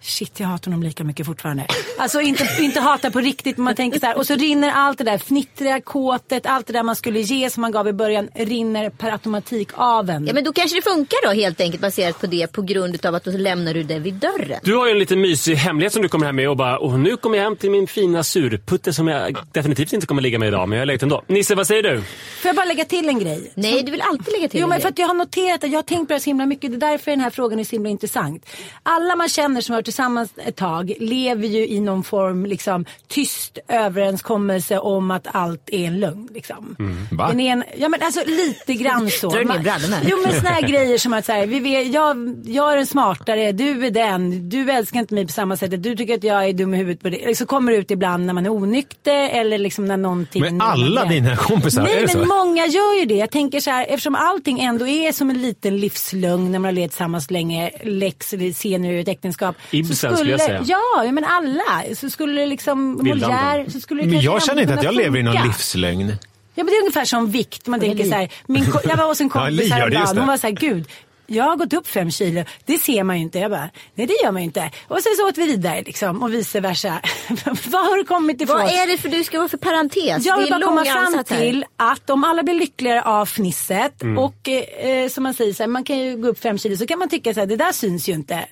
Shit, 0.08 0.40
jag 0.40 0.48
hatar 0.48 0.72
honom 0.72 0.84
lika 0.84 1.04
mycket 1.04 1.26
fortfarande. 1.26 1.66
Alltså 1.98 2.22
inte, 2.22 2.48
inte 2.60 2.80
hata 2.80 3.12
på 3.12 3.20
riktigt, 3.20 3.58
men 3.58 3.64
man 3.64 3.76
tänker 3.76 4.00
så 4.00 4.06
här. 4.06 4.18
Och 4.18 4.28
så 4.28 4.36
rinner 4.36 4.72
allt 4.72 4.98
det 4.98 5.04
där 5.04 5.18
fnittriga, 5.18 5.82
kåtet, 5.82 6.46
allt 6.46 6.68
det 6.68 6.74
där 6.74 6.84
man 6.84 6.96
skulle 6.96 7.20
ge 7.20 7.50
som 7.50 7.62
man 7.62 7.72
gav 7.72 7.88
i 7.88 7.94
början, 7.94 8.30
rinner 8.36 8.90
per 8.90 9.12
automatik 9.12 9.70
av 9.74 10.10
en. 10.10 10.28
Ja 10.28 10.34
men 10.34 10.44
då 10.44 10.54
kanske 10.54 10.78
det 10.78 10.82
funkar 10.82 11.28
då 11.28 11.34
helt 11.34 11.62
enkelt 11.62 11.82
baserat 11.82 12.20
på 12.22 12.28
det 12.28 12.48
på 12.52 12.62
grund 12.62 13.06
av 13.06 13.16
att 13.16 13.24
då 13.24 13.32
lämnar 13.32 13.74
du 13.74 13.84
det 13.84 14.00
vid 14.00 14.14
dörren. 14.14 14.60
Du 14.64 14.76
har 14.76 14.86
ju 14.86 14.92
en 14.92 15.00
liten 15.00 15.22
mysig 15.22 15.56
hemlighet 15.56 15.94
som 15.94 16.02
du 16.02 16.10
kommer 16.10 16.26
hem 16.26 16.36
med 16.36 16.50
och 16.50 16.58
bara 16.58 16.78
och 16.80 17.00
nu 17.00 17.18
kommer 17.18 17.38
jag 17.38 17.44
hem 17.44 17.56
till 17.56 17.72
min 17.72 17.88
fina 17.88 18.24
surputte 18.24 18.94
som 18.94 19.08
jag 19.08 19.38
definitivt 19.52 19.94
inte 19.94 20.08
kommer 20.08 20.22
ligga 20.22 20.40
med 20.40 20.48
idag 20.48 20.70
men 20.70 20.76
jag 20.78 20.82
har 20.82 20.86
legat 20.86 21.04
ändå. 21.04 21.24
Nisse, 21.28 21.56
vad 21.56 21.68
säger 21.68 21.84
du? 21.84 22.02
Får 22.42 22.50
jag 22.50 22.56
bara 22.56 22.66
lägga 22.66 22.86
till 22.86 23.10
en 23.10 23.20
grej? 23.20 23.52
Nej, 23.56 23.84
du 23.84 23.92
vill 23.92 24.02
alltid 24.02 24.34
lägga 24.34 24.48
till 24.48 24.60
Jo 24.60 24.64
en 24.66 24.70
men 24.70 24.76
grej. 24.78 24.82
för 24.82 24.90
att 24.90 25.00
jag 25.00 25.08
har 25.08 25.14
noterat 25.14 25.64
att 25.64 25.72
jag 25.72 25.78
har 25.78 25.84
tänkt 25.84 26.08
på 26.08 26.14
det 26.14 26.20
så 26.20 26.26
himla 26.30 26.46
mycket. 26.46 26.72
Det 26.72 26.78
är 26.88 26.92
därför 26.92 27.12
den 27.12 27.20
här 27.20 27.30
frågan 27.30 27.60
är 27.60 27.64
så 27.64 27.72
himla 27.72 27.90
intressant. 27.90 28.46
Alla 28.84 29.16
man 29.16 29.30
känner 29.30 29.62
som 29.62 29.74
har 29.74 29.78
varit 29.78 29.86
tillsammans 29.96 30.34
ett 30.46 30.56
tag 30.56 30.94
lever 31.00 31.48
ju 31.48 31.68
i 31.68 31.80
någon 31.80 32.04
form 32.04 32.46
liksom 32.46 32.86
tyst 33.08 33.58
överenskommelse 33.68 34.80
om 34.80 35.12
att 35.12 35.28
allt 35.32 35.70
är 35.72 35.88
en 35.88 36.00
lögn. 36.00 36.30
Liksom. 36.34 36.76
Va? 37.12 37.28
Den 37.28 37.40
är 37.40 37.52
en, 37.52 37.64
ja 37.78 37.90
men 37.90 38.02
alltså 38.02 38.20
lite 38.26 38.74
grann 38.74 39.10
så. 39.10 39.30
Drar 39.30 39.40
du 39.40 39.46
ner 39.46 39.60
brallorna? 39.60 39.98
Jo 40.04 40.18
men 40.24 40.34
såna 40.34 40.50
här 40.50 40.62
grejer 40.62 40.98
som 40.98 41.14
att 41.14 41.26
så 41.26 41.32
här, 41.32 41.48
vi 41.48 41.60
vet, 41.60 41.94
jag, 41.94 42.36
jag 42.46 42.74
är 42.74 42.78
den 42.78 42.88
smartare, 42.88 43.52
du 43.52 43.86
är 43.86 43.92
den, 43.92 44.50
du 44.50 44.72
älskar 44.72 45.00
inte 45.00 45.14
mig 45.14 45.26
på 45.26 45.32
samma 45.32 45.58
sätt, 45.58 45.84
du 45.84 45.96
tycker 45.96 46.14
att 46.14 46.24
jag 46.24 46.46
är 46.46 46.54
dum 46.54 46.74
i 46.74 46.78
huvudet 46.78 47.02
på 47.02 47.10
det. 47.10 47.38
Så 47.38 47.46
kommer 47.46 47.72
det 47.72 47.78
ut 47.78 47.92
ibland 47.92 48.26
när 48.26 48.34
man 48.34 48.46
är 48.46 48.50
onykter 48.50 49.30
eller 49.30 49.58
liksom 49.58 49.86
när 49.86 49.98
någonting. 49.98 50.42
Men 50.42 50.62
alla 50.62 51.06
dina 51.06 51.36
kompisar, 51.36 51.84
Nej 51.84 51.94
är 51.94 52.08
det 52.08 52.18
men 52.18 52.28
så? 52.28 52.36
många 52.36 52.66
gör 52.66 53.00
ju 53.00 53.06
det. 53.06 53.16
Jag 53.16 53.32
tänker 53.32 53.60
så 53.60 53.70
här, 53.70 53.86
eftersom 53.90 54.16
allting 54.16 54.60
ändå 54.60 54.88
är 54.88 55.12
som 55.12 55.30
en 55.30 55.42
liten 55.42 55.78
livslögn 55.78 56.52
när 56.52 56.60
man 56.60 56.66
har 56.66 56.72
levt 56.72 56.92
tillsammans 56.92 57.32
länge, 57.32 57.72
läx 57.84 58.34
scener 58.54 58.92
ur 58.92 59.00
ett 59.00 59.08
äktenskap. 59.08 59.56
Ibsen 59.76 60.18
skulle 60.18 60.32
jag 60.32 60.42
säga. 60.42 60.64
Ja, 60.68 61.04
ja, 61.06 61.12
men 61.12 61.24
alla. 61.24 61.96
Så 61.96 62.10
skulle 62.10 62.46
liksom. 62.46 63.02
Molière, 63.02 63.70
så 63.70 63.80
skulle 63.80 64.04
Men 64.04 64.22
jag 64.22 64.44
känner 64.44 64.62
inte 64.62 64.74
att 64.74 64.84
jag 64.84 64.92
kunna 64.94 65.04
lever 65.04 65.20
i 65.20 65.24
någon 65.24 65.34
funka. 65.34 65.48
livslögn. 65.48 66.14
Ja 66.58 66.64
men 66.64 66.66
det 66.66 66.72
är 66.78 66.82
ungefär 66.82 67.06
som 67.06 67.32
vikt. 67.32 67.68
Man 67.68 67.80
tänker 67.80 68.04
Li. 68.04 68.10
så 68.10 68.16
här, 68.16 68.30
min, 68.48 68.66
jag 68.84 68.98
var 68.98 69.08
hos 69.08 69.22
en 69.22 69.28
Ja, 69.34 69.40
kompis 69.40 69.60
just 69.60 69.74
häromdagen. 69.74 70.18
Hon 70.18 70.28
var 70.28 70.38
så 70.38 70.48
här, 70.48 70.54
gud. 70.54 70.88
Jag 71.28 71.44
har 71.44 71.56
gått 71.56 71.74
upp 71.74 71.88
fem 71.88 72.12
kilo. 72.12 72.44
Det 72.66 72.78
ser 72.78 73.04
man 73.04 73.16
ju 73.18 73.22
inte. 73.22 73.40
Jag 73.40 73.52
bara, 73.52 73.70
nej 73.96 74.08
det 74.08 74.14
gör 74.24 74.32
man 74.32 74.42
ju 74.42 74.46
inte. 74.46 74.72
Och 74.88 75.00
sen 75.02 75.12
så 75.18 75.28
åt 75.28 75.38
vi 75.38 75.46
vidare 75.48 75.82
liksom. 75.86 76.24
Och 76.24 76.34
vice 76.34 76.60
versa. 76.60 77.02
Vad 77.66 77.86
har 77.86 77.98
du 77.98 78.04
kommit 78.04 78.42
ifrån? 78.42 78.58
Vad 78.58 78.72
är 78.72 78.88
det 78.88 78.98
för 78.98 79.10
du 79.10 79.24
ska 79.24 79.38
vara 79.38 79.50
för 79.50 79.58
parentes? 79.58 80.26
Jag 80.26 80.38
vill 80.38 80.50
bara 80.50 80.62
komma 80.62 80.86
fram 80.86 81.24
till 81.24 81.66
att 81.78 82.10
om 82.10 82.24
alla 82.24 82.44
blir 82.44 82.54
lyckligare 82.56 83.02
av 83.02 83.26
fnisset 83.26 84.02
Mm. 84.04 84.18
och 84.18 84.50
eh, 84.50 85.10
som 85.10 85.24
man 85.24 85.34
säger 85.34 85.54
så 85.54 85.64
här, 85.64 85.68
man 85.68 85.84
kan 85.84 85.98
ju 86.00 86.18
gå 86.18 86.28
upp 86.28 86.40
fem 86.40 86.58
kilo 86.58 86.78
så 86.78 86.88
kan 86.88 87.00
man 87.00 87.10
tycka 87.10 87.34
så 87.34 87.40
här, 87.40 87.48
det 87.48 87.56
där 87.56 87.72
syns 87.72 88.10
ju 88.10 88.14
inte. 88.14 88.46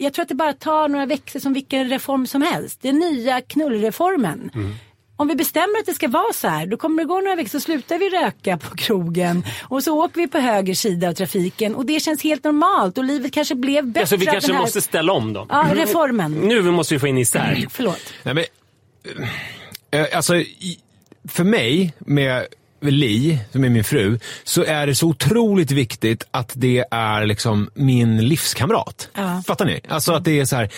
Jag 0.00 0.12
tror 0.12 0.22
att 0.22 0.28
det 0.28 0.34
bara 0.34 0.52
tar 0.52 0.88
några 0.88 1.06
veckor 1.06 1.40
som 1.40 1.52
vilken 1.52 1.88
reform 1.88 2.26
som 2.26 2.42
helst. 2.42 2.82
Den 2.82 2.98
nya 2.98 3.40
knullreformen. 3.40 4.50
Mm. 4.54 4.74
Om 5.16 5.28
vi 5.28 5.34
bestämmer 5.34 5.78
att 5.78 5.86
det 5.86 5.94
ska 5.94 6.08
vara 6.08 6.32
så 6.32 6.48
här, 6.48 6.66
då 6.66 6.76
kommer 6.76 7.02
det 7.02 7.06
gå 7.06 7.20
några 7.20 7.36
veckor 7.36 7.48
så 7.48 7.60
slutar 7.60 7.98
vi 7.98 8.08
röka 8.08 8.58
på 8.58 8.76
krogen 8.76 9.44
och 9.62 9.82
så 9.82 10.04
åker 10.04 10.20
vi 10.20 10.28
på 10.28 10.38
höger 10.38 10.74
sida 10.74 11.08
av 11.08 11.12
trafiken 11.12 11.74
och 11.74 11.86
det 11.86 12.00
känns 12.00 12.22
helt 12.22 12.44
normalt 12.44 12.98
och 12.98 13.04
livet 13.04 13.32
kanske 13.32 13.54
blev 13.54 13.86
bättre. 13.86 14.00
Alltså, 14.00 14.16
vi 14.16 14.26
kanske 14.26 14.52
här... 14.52 14.60
måste 14.60 14.80
ställa 14.80 15.12
om 15.12 15.32
då. 15.32 15.46
Ja, 15.48 15.66
reformen. 15.74 16.32
Nu 16.32 16.62
måste 16.62 16.94
vi 16.94 17.00
få 17.00 17.06
in 17.06 17.18
isär. 17.18 17.66
Förlåt. 17.70 18.12
Nej, 18.22 18.34
men, 18.34 18.44
eh, 19.90 20.06
alltså, 20.16 20.34
för 21.28 21.44
mig 21.44 21.94
med 21.98 22.46
Li, 22.80 23.38
som 23.52 23.64
är 23.64 23.68
min 23.68 23.84
fru, 23.84 24.18
så 24.44 24.64
är 24.64 24.86
det 24.86 24.94
så 24.94 25.06
otroligt 25.06 25.70
viktigt 25.70 26.24
att 26.30 26.52
det 26.54 26.84
är 26.90 27.26
liksom 27.26 27.70
min 27.74 28.28
livskamrat. 28.28 29.08
Ja. 29.14 29.42
Fattar 29.46 29.64
ni? 29.64 29.80
Alltså 29.88 30.12
att 30.12 30.24
det 30.24 30.40
är 30.40 30.44
så 30.44 30.56
här, 30.56 30.70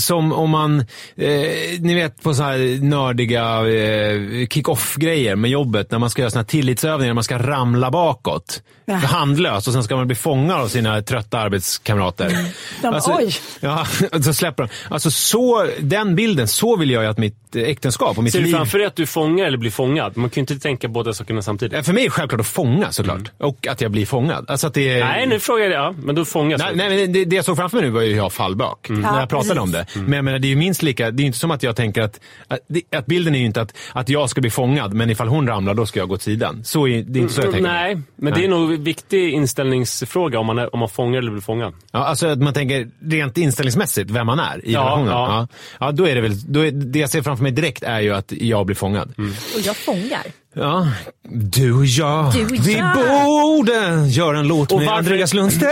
som 0.00 0.32
om 0.32 0.50
man, 0.50 0.80
eh, 1.16 1.36
ni 1.80 1.94
vet 1.94 2.22
på 2.22 2.34
så 2.34 2.42
här 2.42 2.82
nördiga 2.82 3.68
eh, 3.68 4.46
kick-off-grejer 4.48 5.36
med 5.36 5.50
jobbet, 5.50 5.90
när 5.90 5.98
man 5.98 6.10
ska 6.10 6.22
göra 6.22 6.30
såna 6.30 6.42
här 6.42 6.46
tillitsövningar, 6.46 7.08
när 7.08 7.14
man 7.14 7.24
ska 7.24 7.38
ramla 7.38 7.90
bakåt. 7.90 8.62
Ja. 8.84 8.94
Handlöst 8.94 9.66
och 9.66 9.72
sen 9.72 9.84
ska 9.84 9.96
man 9.96 10.06
bli 10.06 10.16
fångad 10.16 10.60
av 10.60 10.68
sina 10.68 11.02
trötta 11.02 11.38
arbetskamrater. 11.38 12.30
Mm. 12.30 12.46
De, 12.82 13.00
oj. 13.06 13.34
Ja, 13.60 13.86
så 14.24 14.34
släpper 14.34 14.62
de. 14.62 14.68
Alltså 14.88 15.10
så, 15.10 15.66
den 15.80 16.16
bilden, 16.16 16.48
så 16.48 16.76
vill 16.76 16.90
jag 16.90 17.02
ju 17.02 17.08
att 17.08 17.18
mitt 17.18 17.45
äktenskap 17.64 18.18
och 18.18 18.24
mitt 18.24 18.32
Ser 18.32 18.38
du 18.38 18.44
liv... 18.44 18.52
framför 18.54 18.78
dig 18.78 18.86
att 18.86 18.96
du 18.96 19.06
fångar 19.06 19.44
eller 19.46 19.58
blir 19.58 19.70
fångad? 19.70 20.16
Man 20.16 20.30
kan 20.30 20.34
ju 20.34 20.40
inte 20.40 20.58
tänka 20.58 20.88
båda 20.88 21.12
sakerna 21.12 21.42
samtidigt. 21.42 21.86
För 21.86 21.92
mig 21.92 22.02
är 22.02 22.06
det 22.06 22.10
självklart 22.10 22.40
att 22.40 22.46
fånga 22.46 22.92
såklart. 22.92 23.30
Och 23.38 23.66
att 23.66 23.80
jag 23.80 23.90
blir 23.90 24.06
fångad. 24.06 24.44
Alltså 24.48 24.66
att 24.66 24.74
det 24.74 24.88
är... 24.88 24.96
Mm. 24.96 25.08
Nej, 25.08 25.26
nu 25.26 25.38
frågar 25.40 25.62
jag 25.64 25.70
dig. 25.70 25.78
Ja, 25.78 25.94
men 26.02 26.14
då 26.14 26.24
fångas 26.24 26.58
Nej, 26.62 26.72
nej, 26.76 26.88
men 27.06 27.12
det, 27.12 27.24
det 27.24 27.36
jag 27.36 27.44
såg 27.44 27.56
framför 27.56 27.76
mig 27.76 27.86
nu 27.86 27.90
var 27.92 28.02
ju 28.02 28.16
jag 28.16 28.32
fallbak. 28.32 28.86
När 28.88 29.00
Ja, 29.02 29.20
jag 29.20 29.28
pratade 29.28 29.60
om 29.60 29.72
det. 29.72 29.84
precis. 29.84 30.02
Men 30.02 30.12
jag 30.12 30.24
menar, 30.24 30.38
det 30.38 30.46
är 30.46 30.50
ju 30.50 30.56
minst 30.56 30.82
lika, 30.82 31.10
det 31.10 31.20
är 31.20 31.22
ju 31.22 31.26
inte 31.26 31.38
som 31.38 31.50
att 31.50 31.62
jag 31.62 31.76
tänker 31.76 32.02
att, 32.02 32.20
att, 32.48 32.60
att 32.96 33.06
bilden 33.06 33.34
är 33.34 33.38
ju 33.38 33.44
inte 33.46 33.60
att, 33.60 33.74
att 33.92 34.08
jag 34.08 34.30
ska 34.30 34.40
bli 34.40 34.50
fångad, 34.50 34.94
men 34.94 35.10
ifall 35.10 35.28
hon 35.28 35.46
ramlar 35.48 35.74
då 35.74 35.86
ska 35.86 35.98
jag 35.98 36.08
gå 36.08 36.14
åt 36.14 36.22
sidan. 36.22 36.64
Så 36.64 36.88
är, 36.88 37.02
det 37.02 37.18
är 37.18 37.20
inte 37.22 37.34
så 37.34 37.40
jag 37.40 37.52
tänker. 37.52 37.70
Nej, 37.70 37.98
men 38.16 38.32
det 38.34 38.44
är 38.44 38.48
nog 38.48 38.72
en 38.72 38.84
viktig 38.84 39.32
inställningsfråga 39.32 40.38
om 40.38 40.46
man, 40.46 40.58
är, 40.58 40.74
om 40.74 40.78
man 40.80 40.88
fångar 40.88 41.18
eller 41.18 41.30
blir 41.30 41.40
fångad. 41.40 41.74
Ja, 41.92 42.04
alltså 42.04 42.26
att 42.26 42.38
man 42.38 42.52
tänker 42.54 42.88
rent 43.10 43.38
inställningsmässigt 43.38 44.10
vem 44.10 44.26
man 44.26 44.38
är 44.38 44.66
i 44.66 44.72
Ja, 44.72 44.80
relationen. 44.80 45.08
ja. 45.08 45.48
Ja. 45.80 45.86
Ja, 45.86 45.92
då 45.92 46.08
är 46.08 46.14
det 46.14 46.20
väl, 46.20 46.52
då 46.52 46.60
är, 46.66 46.70
det 46.70 46.98
jag 46.98 47.10
ser 47.10 47.22
framför 47.22 47.42
mig 47.42 47.45
direkt 47.50 47.82
är 47.82 48.00
ju 48.00 48.14
att 48.14 48.32
jag 48.32 48.66
blir 48.66 48.76
fångad. 48.76 49.14
Och 49.54 49.60
jag 49.64 49.76
fångar. 49.76 50.22
Ja, 50.58 50.88
du 51.30 51.72
och 51.72 51.86
jag. 51.86 52.32
Du 52.32 52.44
och 52.44 52.52
Vi 52.68 52.74
jag. 52.78 52.94
borde 53.24 54.06
göra 54.08 54.38
en 54.38 54.48
låt 54.48 54.72
Och 54.72 54.78
med 54.78 54.86
varför- 54.86 54.98
Andreas 54.98 55.34
Lundstedt. 55.34 55.70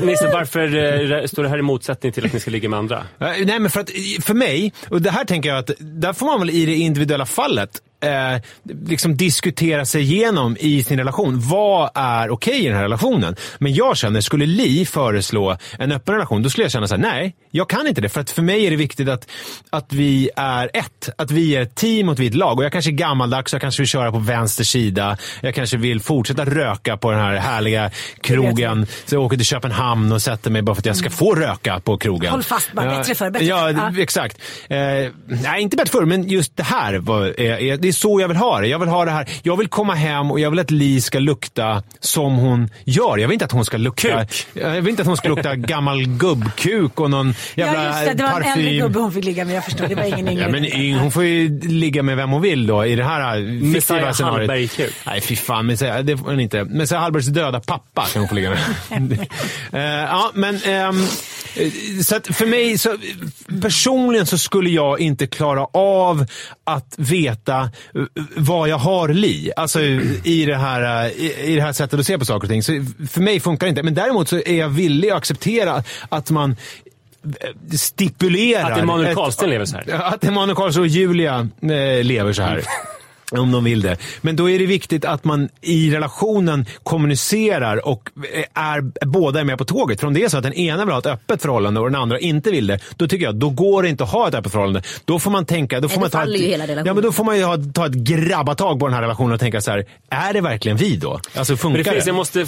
Eh, 0.00 0.06
Nisse, 0.06 0.30
varför 0.32 0.62
eh, 1.22 1.26
står 1.26 1.42
det 1.42 1.48
här 1.48 1.58
i 1.58 1.62
motsättning 1.62 2.12
till 2.12 2.26
att 2.26 2.32
ni 2.32 2.40
ska 2.40 2.50
ligga 2.50 2.68
med 2.68 2.78
andra? 2.78 2.96
Eh, 3.20 3.26
Nej, 3.44 3.58
men 3.58 3.70
för 3.70 3.80
att 3.80 3.90
för 4.20 4.34
mig, 4.34 4.72
och 4.88 5.02
det 5.02 5.10
här 5.10 5.24
tänker 5.24 5.48
jag 5.48 5.58
att 5.58 5.70
där 5.78 6.12
får 6.12 6.26
man 6.26 6.40
väl 6.40 6.50
i 6.50 6.66
det 6.66 6.74
individuella 6.74 7.26
fallet 7.26 7.70
eh, 8.06 8.40
liksom 8.86 9.16
diskutera 9.16 9.84
sig 9.84 10.02
igenom 10.02 10.56
i 10.60 10.84
sin 10.84 10.98
relation. 10.98 11.40
Vad 11.40 11.90
är 11.94 12.30
okej 12.30 12.64
i 12.64 12.66
den 12.66 12.76
här 12.76 12.82
relationen? 12.82 13.36
Men 13.58 13.74
jag 13.74 13.96
känner, 13.96 14.20
skulle 14.20 14.46
Li 14.46 14.86
föreslå 14.86 15.56
en 15.78 15.92
öppen 15.92 16.14
relation, 16.14 16.42
då 16.42 16.50
skulle 16.50 16.64
jag 16.64 16.72
känna 16.72 16.88
så 16.88 16.94
här: 16.94 17.02
nej, 17.02 17.36
jag 17.50 17.68
kan 17.68 17.86
inte 17.86 18.00
det. 18.00 18.08
För 18.08 18.20
att 18.20 18.30
för 18.30 18.42
mig 18.42 18.66
är 18.66 18.70
det 18.70 18.76
viktigt 18.76 19.08
att, 19.08 19.30
att 19.70 19.92
vi 19.92 20.30
är 20.36 20.70
ett. 20.74 21.08
Att 21.18 21.30
vi 21.30 21.56
är 21.56 21.62
ett 21.62 21.74
team 21.74 22.08
och 22.08 22.20
vi 22.20 22.26
är 22.26 22.30
ett 22.30 22.36
lag. 22.36 22.58
Och 22.58 22.64
jag 22.64 22.72
kanske 22.72 22.90
är 22.90 22.92
gammaldags, 22.92 23.52
jag 23.52 23.62
kanske 23.62 23.82
vill 23.82 23.88
köra 23.88 24.12
på 24.12 24.18
vänster 24.18 24.64
sida. 24.64 25.16
Jag 25.40 25.54
kanske 25.54 25.76
vill 25.76 26.00
fortsätta 26.00 26.44
röka 26.44 26.96
på 26.96 27.10
den 27.10 27.20
här 27.20 27.36
härliga 27.36 27.90
krogen. 28.20 28.86
Så 29.04 29.14
jag 29.14 29.22
åker 29.22 29.36
till 29.36 29.46
Köpenhamn 29.46 30.12
och 30.12 30.22
sätter 30.22 30.50
mig 30.50 30.62
bara 30.62 30.74
för 30.74 30.82
att 30.82 30.86
jag 30.86 30.96
ska 30.96 31.10
få 31.10 31.34
röka 31.34 31.80
på 31.80 31.98
krogen. 31.98 32.30
Håll 32.30 32.42
fast 32.42 32.72
bara, 32.72 32.98
bättre 32.98 33.14
förr, 33.14 33.30
bättre 33.30 33.46
Ja, 33.46 33.72
förr. 33.74 33.92
Ja. 33.96 34.02
exakt. 34.02 34.38
Eh, 34.68 34.78
nej, 35.26 35.62
inte 35.62 35.76
bättre 35.76 35.90
förr, 35.90 36.04
men 36.04 36.28
just 36.28 36.56
det 36.56 36.62
här. 36.62 36.94
Var, 36.94 37.40
är, 37.40 37.40
är, 37.40 37.76
det 37.76 37.88
är 37.88 37.92
så 37.96 38.20
jag 38.20 38.28
vill 38.28 38.36
ha 38.36 38.60
det. 38.60 38.66
Jag 38.66 38.78
vill 38.78 38.88
ha 38.88 39.04
det 39.04 39.10
här. 39.10 39.28
Jag 39.42 39.56
vill 39.56 39.68
komma 39.68 39.94
hem 39.94 40.30
och 40.30 40.40
jag 40.40 40.50
vill 40.50 40.58
att 40.58 40.70
Li 40.70 41.00
ska 41.00 41.18
lukta 41.18 41.82
som 42.00 42.36
hon 42.36 42.70
gör. 42.84 43.18
Jag 43.18 43.28
vill 43.28 43.32
inte 43.32 43.44
att 43.44 43.52
hon 43.52 43.64
ska 43.64 43.76
lukta... 43.76 44.24
Kuk. 44.26 44.46
Jag 44.54 44.70
vill 44.70 44.88
inte 44.88 45.02
att 45.02 45.08
hon 45.08 45.16
ska 45.16 45.28
lukta 45.28 45.56
gammal 45.56 46.06
gubbkuk 46.06 47.00
och 47.00 47.10
någon 47.10 47.34
jävla 47.54 47.84
Ja 47.84 48.00
just 48.00 48.06
det, 48.06 48.14
det 48.14 48.22
var 48.22 48.40
en 48.40 48.46
äldre 48.46 48.54
parfym. 48.54 48.80
gubbe 48.80 48.98
hon 48.98 49.12
fick 49.12 49.24
ligga 49.24 49.44
med. 49.44 49.56
Jag 49.56 49.64
förstår, 49.64 49.86
det 49.86 49.94
var 49.94 50.04
ingen 50.04 50.28
yngre. 50.28 50.42
Ja, 50.42 50.48
men 50.48 50.64
yng, 50.64 50.94
hon 50.94 51.10
får 51.12 51.24
ju 51.24 51.60
ligga 51.60 52.02
med 52.02 52.16
vem 52.16 52.30
hon 52.30 52.42
vill 52.42 52.66
då 52.66 52.86
i 52.86 52.96
det 52.96 53.04
här 53.04 53.72
fiktiva 53.74 54.12
scenariot. 54.12 54.38
Hallberg-kuk. 54.38 54.94
Nej, 55.06 55.20
fy 55.20 55.36
fan. 55.36 55.66
Messiah, 55.66 55.98
det 55.98 56.16
får 56.16 56.24
hon 56.24 56.40
inte. 56.40 56.64
Messiah 56.64 57.02
Hallbergs 57.02 57.26
döda 57.26 57.60
pappa 57.60 58.06
kan 58.12 58.20
hon 58.22 58.28
få 58.28 58.34
ligga 58.34 58.50
med. 58.50 59.28
Eh, 59.72 59.82
ja, 59.82 60.30
men 60.34 60.54
eh, 60.54 60.92
så 62.02 62.16
att 62.16 62.26
för 62.26 62.46
mig, 62.46 62.78
så, 62.78 62.96
personligen 63.62 64.26
så 64.26 64.38
skulle 64.38 64.70
jag 64.70 65.00
inte 65.00 65.26
klara 65.26 65.66
av 65.72 66.26
att 66.64 66.94
veta 66.96 67.70
vad 68.36 68.68
jag 68.68 68.78
har 68.78 69.08
li. 69.08 69.52
Alltså 69.56 69.80
i 70.24 70.44
det, 70.46 70.56
här, 70.56 71.08
i, 71.08 71.52
i 71.52 71.54
det 71.54 71.62
här 71.62 71.72
sättet 71.72 72.00
att 72.00 72.06
se 72.06 72.18
på 72.18 72.24
saker 72.24 72.44
och 72.46 72.50
ting. 72.50 72.62
Så 72.62 72.84
för 73.10 73.20
mig 73.20 73.40
funkar 73.40 73.66
det 73.66 73.70
inte. 73.70 73.82
Men 73.82 73.94
däremot 73.94 74.28
så 74.28 74.36
är 74.36 74.58
jag 74.58 74.68
villig 74.68 75.10
att 75.10 75.16
acceptera 75.16 75.84
att 76.08 76.30
man 76.30 76.56
eh, 77.40 77.76
stipulerar... 77.76 78.70
Att 78.70 78.78
Emanuel 78.78 79.14
Karlsten 79.14 79.50
lever 79.50 79.64
så 79.64 79.76
här. 79.76 79.90
Att 79.90 80.24
Emanuel 80.24 80.56
Karlsson 80.56 80.82
och 80.82 80.88
Julia 80.88 81.48
eh, 81.62 82.04
lever 82.04 82.32
så 82.32 82.42
här. 82.42 82.62
Om 83.32 83.52
de 83.52 83.64
vill 83.64 83.80
det. 83.80 83.96
Men 84.20 84.36
då 84.36 84.50
är 84.50 84.58
det 84.58 84.66
viktigt 84.66 85.04
att 85.04 85.24
man 85.24 85.48
i 85.60 85.90
relationen 85.90 86.66
kommunicerar 86.82 87.88
och 87.88 88.10
eh, 88.32 88.44
är, 88.64 89.06
båda 89.06 89.40
är 89.40 89.44
med 89.44 89.58
på 89.58 89.64
tåget. 89.64 90.00
För 90.00 90.06
om 90.06 90.14
det 90.14 90.24
är 90.24 90.28
så 90.28 90.36
att 90.36 90.42
den 90.42 90.52
ena 90.52 90.84
vill 90.84 90.92
ha 90.92 90.98
ett 90.98 91.06
öppet 91.06 91.42
förhållande 91.42 91.80
och 91.80 91.90
den 91.90 92.00
andra 92.00 92.18
inte 92.18 92.50
vill 92.50 92.66
det, 92.66 92.78
då 92.96 93.08
tycker 93.08 93.24
jag 93.24 93.34
då 93.34 93.50
går 93.50 93.82
det 93.82 93.88
inte 93.88 94.04
att 94.04 94.10
ha 94.10 94.28
ett 94.28 94.34
öppet 94.34 94.52
förhållande. 94.52 94.82
Då 95.04 95.18
får 95.18 95.30
man 95.30 95.46
tänka... 95.46 95.80
Då 95.80 95.88
får 95.88 95.96
då 95.96 96.00
man 96.00 96.10
ta 96.10 96.22
ett, 96.22 96.40
ju 96.40 96.46
hela 96.46 96.64
relationen. 96.64 96.86
Ja, 96.86 96.94
men 96.94 97.02
då 97.02 97.12
får 97.12 97.24
man 97.24 97.36
ju 97.38 97.44
ha, 97.44 97.56
ta 97.74 97.86
ett 97.86 97.92
grabbatag 97.94 98.80
på 98.80 98.86
den 98.86 98.94
här 98.94 99.02
relationen 99.02 99.32
och 99.32 99.40
tänka 99.40 99.60
så 99.60 99.70
här, 99.70 99.84
är 100.10 100.32
det 100.32 100.40
verkligen 100.40 100.76
vi 100.76 100.96
då? 100.96 101.20
Alltså 101.34 101.56
funkar 101.56 101.78
Men 101.78 101.84
det, 101.84 101.90
det? 101.90 101.94
finns, 101.94 102.06
jag 102.06 102.16
måste, 102.16 102.38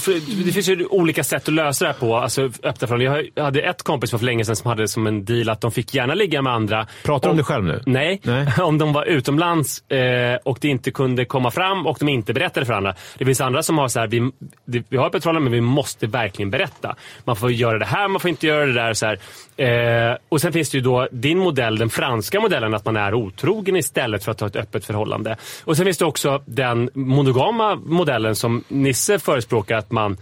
det 0.44 0.52
finns 0.52 0.68
ju 0.68 0.86
olika 0.86 1.24
sätt 1.24 1.48
att 1.48 1.54
lösa 1.54 1.84
det 1.84 1.92
här 1.92 1.98
på. 1.98 2.16
Alltså, 2.16 2.42
öppna 2.42 2.86
förhållanden. 2.88 3.26
Jag 3.34 3.44
hade 3.44 3.60
ett 3.62 3.82
kompis 3.82 4.10
för 4.10 4.18
länge 4.18 4.44
sedan 4.44 4.56
som 4.56 4.68
hade 4.68 4.88
som 4.88 5.06
en 5.06 5.24
deal 5.24 5.48
att 5.48 5.60
de 5.60 5.72
fick 5.72 5.94
gärna 5.94 6.14
ligga 6.14 6.42
med 6.42 6.52
andra. 6.52 6.86
Pratar 7.04 7.28
du 7.28 7.30
om 7.30 7.30
Om- 7.30 7.36
dig 7.36 7.44
själv 7.44 7.64
nu? 7.64 7.82
Nej, 7.86 8.20
Nej. 8.24 8.46
om 8.62 8.78
de 8.78 8.92
var 8.92 9.04
utomlands 9.04 9.90
eh, 9.90 10.36
och 10.44 10.58
det 10.60 10.67
inte 10.68 10.90
kunde 10.90 11.24
komma 11.24 11.50
fram 11.50 11.86
och 11.86 11.96
de 12.00 12.08
inte 12.08 12.34
berättade 12.34 12.66
för 12.66 12.72
andra. 12.72 12.94
Det 13.18 13.24
finns 13.24 13.40
andra 13.40 13.62
som 13.62 13.78
har 13.78 13.88
så 13.88 14.00
här, 14.00 14.06
vi, 14.06 14.84
vi 14.88 14.96
har 14.96 15.10
förhållande 15.10 15.50
men 15.50 15.52
vi 15.52 15.60
måste 15.60 16.06
verkligen 16.06 16.50
berätta. 16.50 16.96
Man 17.24 17.36
får 17.36 17.52
göra 17.52 17.78
det 17.78 17.84
här, 17.84 18.08
man 18.08 18.20
får 18.20 18.30
inte 18.30 18.46
göra 18.46 18.66
det 18.66 18.72
där. 18.72 18.94
Så 18.94 19.06
här. 19.06 19.18
Eh, 19.56 20.16
och 20.28 20.40
sen 20.40 20.52
finns 20.52 20.70
det 20.70 20.78
ju 20.78 20.82
då 20.82 21.08
din 21.12 21.38
modell, 21.38 21.78
den 21.78 21.90
franska 21.90 22.40
modellen, 22.40 22.74
att 22.74 22.84
man 22.84 22.96
är 22.96 23.14
otrogen 23.14 23.76
istället 23.76 24.24
för 24.24 24.32
att 24.32 24.40
ha 24.40 24.46
ett 24.46 24.56
öppet 24.56 24.84
förhållande. 24.84 25.36
Och 25.64 25.76
sen 25.76 25.84
finns 25.84 25.98
det 25.98 26.04
också 26.04 26.42
den 26.46 26.90
monogama 26.94 27.74
modellen 27.76 28.36
som 28.36 28.64
Nisse 28.68 29.18
förespråkar, 29.18 29.76
att 29.76 29.90
man 29.90 30.16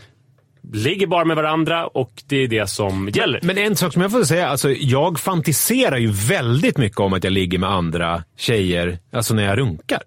ligger 0.73 1.07
bara 1.07 1.25
med 1.25 1.37
varandra 1.37 1.87
och 1.87 2.13
det 2.27 2.37
är 2.37 2.49
det 2.49 2.67
som 2.67 3.09
gäller. 3.09 3.41
Men 3.43 3.59
en 3.59 3.77
sak 3.77 3.93
som 3.93 4.03
jag 4.03 4.11
får 4.11 4.25
säga, 4.25 4.49
alltså, 4.49 4.71
jag 4.71 5.19
fantiserar 5.19 5.97
ju 5.97 6.11
väldigt 6.11 6.79
mycket 6.79 7.01
om 7.01 7.13
att 7.13 7.25
jag 7.25 7.33
ligger 7.33 7.59
med 7.59 7.71
andra 7.71 8.23
tjejer, 8.37 8.99
alltså 9.13 9.35
när 9.35 9.45
jag 9.45 9.59
runkar. 9.59 10.03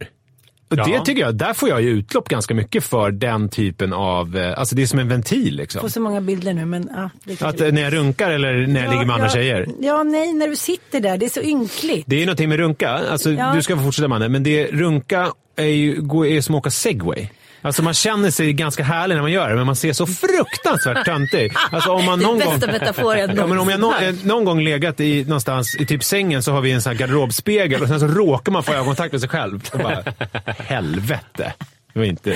Och 0.72 0.78
Ja. 0.78 0.86
det 0.88 1.06
tycker 1.06 1.22
jag, 1.22 1.36
där 1.36 1.54
får 1.54 1.70
jag 1.70 1.82
ju 1.82 1.90
utlopp 1.90 2.30
ganska 2.30 2.54
mycket 2.54 2.84
för 2.84 3.12
den 3.12 3.50
typen 3.50 3.94
av, 3.94 4.38
eh, 4.38 4.60
alltså 4.60 4.76
det 4.76 4.82
är 4.82 4.86
som 4.86 5.00
en 5.00 5.08
ventil 5.08 5.56
liksom. 5.56 5.82
får 5.82 5.90
så 5.90 6.02
många 6.02 6.22
bilder 6.22 6.54
nu 6.54 6.66
men 6.66 6.90
ja. 6.96 7.10
det 7.24 7.36
kan 7.36 7.50
Att 7.50 7.62
eh, 7.62 7.72
när 7.72 7.82
jag 7.82 7.94
runkar 7.94 8.32
eller 8.32 8.68
när 8.68 8.84
jag 8.84 8.92
ligger 8.92 9.06
med 9.06 9.14
andra 9.14 9.28
ja, 9.28 9.34
tjejer. 9.34 9.68
Ja, 9.80 10.04
nej, 10.04 10.34
när 10.34 10.48
du 10.48 10.56
sitter 10.56 11.00
där. 11.00 11.18
Det 11.18 11.26
är 11.26 11.30
så 11.30 11.42
ynkligt. 11.42 12.04
Det 12.08 12.16
är 12.16 12.20
ju 12.20 12.26
någonting 12.26 12.50
med 12.50 12.58
runka, 12.58 12.90
alltså, 12.90 13.32
Ja. 13.32 13.54
du 13.56 13.62
ska 13.62 13.78
få 13.78 13.84
fortsätta 13.84 14.08
Manne, 14.08 14.30
men 14.30 14.44
det, 14.44 14.68
runka 14.68 15.32
är 15.56 15.66
ju 15.66 16.02
går- 16.02 16.26
är 16.28 16.42
som 16.42 16.56
att 16.56 16.60
åka 16.60 16.72
segway. 16.72 17.30
Alltså 17.62 17.84
man 17.84 17.94
känner 17.94 18.32
sig 18.32 18.54
ganska 18.54 18.84
härlig 18.84 19.16
när 19.16 19.22
man 19.22 19.32
gör 19.32 19.50
det, 19.50 19.56
men 19.56 19.66
man 19.66 19.75
ser 19.75 19.94
så 19.94 20.08
fruktansvärt 20.08 21.06
töntig. 21.06 21.54
Alltså 21.72 21.92
om 21.92 22.06
man 22.06 22.20
någon 22.24 22.39
gång... 22.39 22.54
bästa 22.54 22.72
metaforen 22.72 23.36
Ja, 23.36 23.48
men 23.48 23.60
om 23.60 23.70
jag 23.70 23.80
någonsin 23.80 24.08
eh, 24.08 24.25
någon 24.25 24.46
gång 24.46 24.62
legat 24.62 25.00
i, 25.00 25.24
någonstans 25.24 25.75
i 25.80 25.86
typ 25.86 26.04
sängen 26.04 26.44
så 26.44 26.51
har 26.51 26.62
vi 26.62 26.72
en 26.72 26.82
sån 26.82 26.92
här 26.92 27.00
garderobspegel 27.00 27.82
och 27.82 27.88
sen 27.88 28.00
så 28.00 28.08
råkar 28.08 28.51
man 28.51 28.63
få 28.63 28.74
ögonkontakt 28.74 29.12
med 29.12 29.22
sig 29.22 29.30
själv. 29.30 29.70
Och 29.74 29.80
bara, 29.80 30.04
helvete. 30.58 31.54
Det 31.93 32.00
var 32.00 32.05
inte... 32.05 32.29
Det 32.29 32.36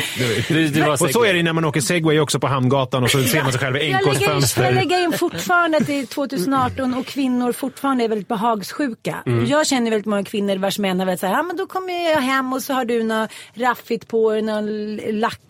var, 0.49 0.55
Det- 0.55 0.67
det 0.67 0.81
var 0.81 0.91
och 1.03 1.09
så 1.09 1.23
är 1.25 1.33
det 1.33 1.43
när 1.43 1.53
man 1.53 1.65
åker 1.65 1.81
segway 1.81 2.19
också 2.19 2.39
på 2.39 2.47
Hamngatan 2.47 3.03
och 3.03 3.09
så 3.11 3.23
ser 3.23 3.43
man 3.43 3.51
sig 3.51 3.61
själv 3.61 3.77
i 3.77 3.89
Jag 3.91 4.01
lägger, 4.13 4.35
in, 4.35 4.41
jag 4.57 4.73
lägger 4.73 5.03
in 5.03 5.11
fortfarande 5.11 5.77
att 5.77 5.87
det 5.87 5.99
är 5.99 6.05
2018 6.05 6.93
och 6.93 7.05
kvinnor 7.05 7.51
fortfarande 7.51 8.03
är 8.03 8.07
väldigt 8.07 8.27
behagssjuka. 8.27 9.23
Jag 9.47 9.67
känner 9.67 9.91
väldigt 9.91 10.05
många 10.05 10.23
kvinnor 10.23 10.55
vars 10.57 10.79
män 10.79 10.99
har 10.99 11.05
varit 11.05 11.19
så 11.19 11.25
här, 11.27 11.33
ja 11.33 11.43
men 11.43 11.57
då 11.57 11.65
kommer 11.65 12.09
jag 12.11 12.21
hem 12.21 12.53
och 12.53 12.61
så 12.63 12.73
har 12.73 12.85
du 12.85 13.03
något 13.03 13.29
raffigt 13.53 14.07
på 14.07 14.31
dig, 14.31 14.41
någon 14.41 14.95
lack 15.19 15.41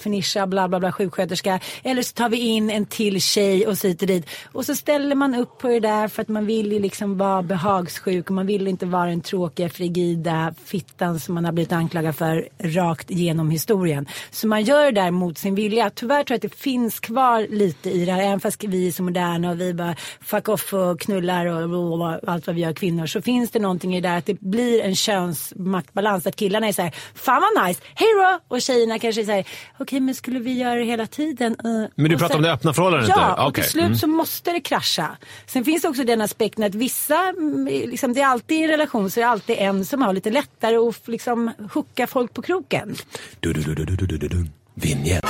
fernischa, 0.00 0.46
bla 0.46 0.68
bla 0.68 0.80
bla, 0.80 0.92
sjuksköterska. 0.92 1.60
Eller 1.84 2.02
så 2.02 2.12
tar 2.12 2.28
vi 2.28 2.36
in 2.38 2.70
en 2.70 2.86
till 2.86 3.20
tjej 3.22 3.66
och 3.66 3.78
så 3.78 3.88
hit 3.88 4.02
och 4.02 4.08
dit. 4.08 4.26
Och 4.52 4.66
så 4.66 4.74
ställer 4.74 5.14
man 5.14 5.34
upp 5.34 5.58
på 5.58 5.68
det 5.68 5.80
där 5.80 6.08
för 6.08 6.22
att 6.22 6.28
man 6.28 6.46
vill 6.46 6.72
ju 6.72 6.78
liksom 6.78 7.18
vara 7.18 7.42
behagssjuk 7.42 8.30
och 8.30 8.34
man 8.34 8.46
vill 8.46 8.68
inte 8.68 8.86
vara 8.86 9.06
den 9.06 9.20
tråkiga, 9.20 9.68
frigida 9.68 10.54
fittan 10.64 11.20
som 11.20 11.34
man 11.34 11.44
har 11.44 11.52
blivit 11.52 11.72
anklagad 11.72 12.16
för 12.16 12.48
rakt 12.62 13.10
genom 13.10 13.41
historien. 13.50 14.06
Så 14.30 14.46
man 14.46 14.62
gör 14.64 14.84
det 14.84 15.00
där 15.00 15.10
mot 15.10 15.38
sin 15.38 15.54
vilja. 15.54 15.90
Tyvärr 15.90 16.24
tror 16.24 16.34
jag 16.34 16.36
att 16.36 16.52
det 16.52 16.58
finns 16.60 17.00
kvar 17.00 17.46
lite 17.50 17.90
i 17.90 18.04
det 18.04 18.12
här, 18.12 18.22
även 18.22 18.40
fast 18.40 18.64
vi 18.64 18.88
är 18.88 18.92
så 18.92 19.02
moderna 19.02 19.50
och 19.50 19.60
vi 19.60 19.74
bara 19.74 19.96
fuck 20.20 20.48
off 20.48 20.72
och 20.72 21.00
knullar 21.00 21.46
och, 21.46 22.00
och 22.00 22.28
allt 22.30 22.46
vad 22.46 22.56
vi 22.56 22.62
gör 22.62 22.72
kvinnor. 22.72 23.06
Så 23.06 23.22
finns 23.22 23.50
det 23.50 23.58
någonting 23.58 23.96
i 23.96 24.00
det 24.00 24.08
där 24.08 24.18
att 24.18 24.26
det 24.26 24.40
blir 24.40 24.82
en 24.82 24.94
könsmaktbalans. 24.96 26.26
Att 26.26 26.36
killarna 26.36 26.68
är 26.68 26.72
så 26.72 26.82
här, 26.82 26.94
fan 27.14 27.42
vad 27.54 27.66
nice, 27.66 27.80
hej 27.94 28.08
då! 28.16 28.54
Och 28.56 28.62
tjejerna 28.62 28.98
kanske 28.98 29.24
här, 29.24 29.44
okej 29.78 30.00
men 30.00 30.14
skulle 30.14 30.38
vi 30.38 30.52
göra 30.58 30.74
det 30.74 30.84
hela 30.84 31.06
tiden? 31.06 31.56
Uh. 31.64 31.84
Men 31.94 32.10
du 32.10 32.18
pratar 32.18 32.36
om 32.36 32.42
det 32.42 32.52
öppna 32.52 32.72
förhållandet 32.72 33.08
Ja, 33.08 33.34
där? 33.36 33.46
och 33.46 33.54
till 33.54 33.64
slut 33.64 33.82
Mm. 33.82 33.96
så 33.98 34.06
måste 34.06 34.52
det 34.52 34.60
krascha. 34.60 35.16
Sen 35.46 35.64
finns 35.64 35.82
det 35.82 35.88
också 35.88 36.04
den 36.04 36.20
aspekten 36.20 36.64
att 36.64 36.74
vissa, 36.74 37.28
mm, 37.28 37.64
liksom, 37.64 38.12
det 38.14 38.20
är 38.20 38.26
alltid 38.26 38.58
i 38.58 38.62
en 38.62 38.70
relation 38.70 39.10
så 39.10 39.20
är 39.20 39.24
det 39.24 39.30
alltid 39.30 39.56
en 39.58 39.84
som 39.84 40.02
har 40.02 40.12
lite 40.12 40.30
lättare 40.30 40.76
att 40.76 41.08
liksom 41.08 41.50
hooka 41.74 42.06
folk 42.06 42.34
på 42.34 42.42
kroken. 42.42 42.96
Du, 43.40 43.52
du, 43.52 43.62
du, 43.62 43.74
du, 43.74 43.84
du, 43.84 43.96
du, 44.06 44.18
du, 44.18 44.28
du. 44.28 44.46
Vinjett. 44.74 45.24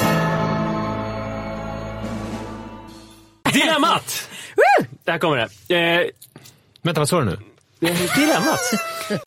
Dilemmat! 3.52 4.28
Där 5.04 5.18
kommer 5.18 5.36
det. 5.68 5.74
Eh, 5.76 6.06
Vänta, 6.82 7.00
vad 7.00 7.08
sa 7.08 7.18
du 7.20 7.24
nu? 7.24 7.38
dilemmat. 8.16 8.60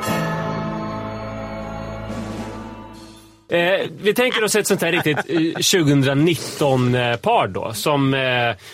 Eh, 3.50 3.88
vi 4.02 4.14
tänker 4.14 4.44
oss 4.44 4.56
ett 4.56 4.68
sånt 4.68 4.82
här 4.82 4.92
riktigt 4.92 5.18
eh, 5.18 5.24
2019-par 5.36 7.48
då 7.48 7.74
som 7.74 8.14
eh, 8.14 8.20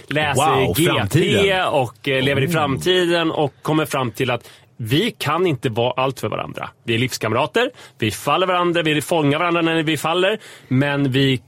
läser 0.07 0.65
Wow, 0.65 0.73
GT 0.75 0.85
framtiden. 0.87 1.67
och 1.67 2.07
eh, 2.07 2.23
lever 2.23 2.41
i 2.41 2.47
framtiden 2.47 3.31
och 3.31 3.53
kommer 3.61 3.85
fram 3.85 4.11
till 4.11 4.31
att 4.31 4.49
vi 4.83 5.11
kan 5.11 5.47
inte 5.47 5.69
vara 5.69 5.93
allt 6.03 6.19
för 6.19 6.29
varandra. 6.29 6.69
Vi 6.83 6.95
är 6.95 6.99
livskamrater, 6.99 7.71
vi 7.97 8.11
faller 8.11 8.47
varandra, 8.47 8.81
vi 8.81 9.01
fångar 9.01 9.39
varandra 9.39 9.61
när 9.61 9.83
vi 9.83 9.97
faller, 9.97 10.39
men 10.67 11.11
vi 11.11 11.41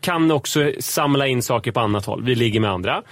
kan 0.00 0.30
också 0.30 0.72
samla 0.80 1.26
in 1.26 1.42
saker 1.42 1.72
på 1.72 1.80
annat 1.80 2.06
håll. 2.06 2.22
Vi 2.22 2.34
ligger 2.34 2.60
med 2.60 2.70
andra. 2.70 3.02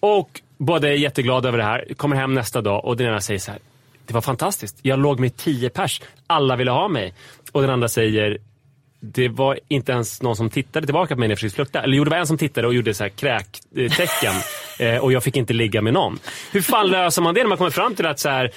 Och 0.00 0.40
båda 0.58 0.88
är 0.88 0.92
jätteglada 0.92 1.48
över 1.48 1.58
det 1.58 1.64
här, 1.64 1.94
kommer 1.96 2.16
hem 2.16 2.34
nästa 2.34 2.60
dag 2.60 2.84
och 2.84 2.96
den 2.96 3.06
ena 3.06 3.20
säger 3.20 3.40
så 3.40 3.50
här. 3.50 3.60
Det 4.06 4.14
var 4.14 4.20
fantastiskt. 4.20 4.78
Jag 4.82 4.98
låg 4.98 5.20
med 5.20 5.36
tio 5.36 5.70
pers. 5.70 6.02
Alla 6.26 6.56
ville 6.56 6.70
ha 6.70 6.88
mig. 6.88 7.14
Och 7.52 7.60
den 7.60 7.70
andra 7.70 7.88
säger 7.88 8.38
det 9.04 9.28
var 9.28 9.58
inte 9.68 9.92
ens 9.92 10.22
någon 10.22 10.36
som 10.36 10.50
tittade 10.50 10.86
tillbaka 10.86 11.14
på 11.14 11.18
mig 11.18 11.28
när 11.28 11.32
jag 11.32 11.38
försökte 11.38 11.56
flirta. 11.56 11.82
Eller 11.82 11.96
jo, 11.96 12.04
det 12.04 12.10
var 12.10 12.16
en 12.16 12.26
som 12.26 12.38
tittade 12.38 12.66
och 12.66 12.74
gjorde 12.74 12.94
så 12.94 13.04
här 13.04 13.08
kräktecken. 13.08 14.34
eh, 14.78 14.96
och 14.96 15.12
jag 15.12 15.22
fick 15.24 15.36
inte 15.36 15.52
ligga 15.52 15.82
med 15.82 15.92
någon. 15.92 16.18
Hur 16.52 16.60
fan 16.62 16.88
löser 16.88 17.22
man 17.22 17.34
det 17.34 17.40
när 17.40 17.48
man 17.48 17.58
kommer 17.58 17.70
fram 17.70 17.94
till 17.94 18.06
att 18.06 18.18
så 18.18 18.28
här, 18.28 18.50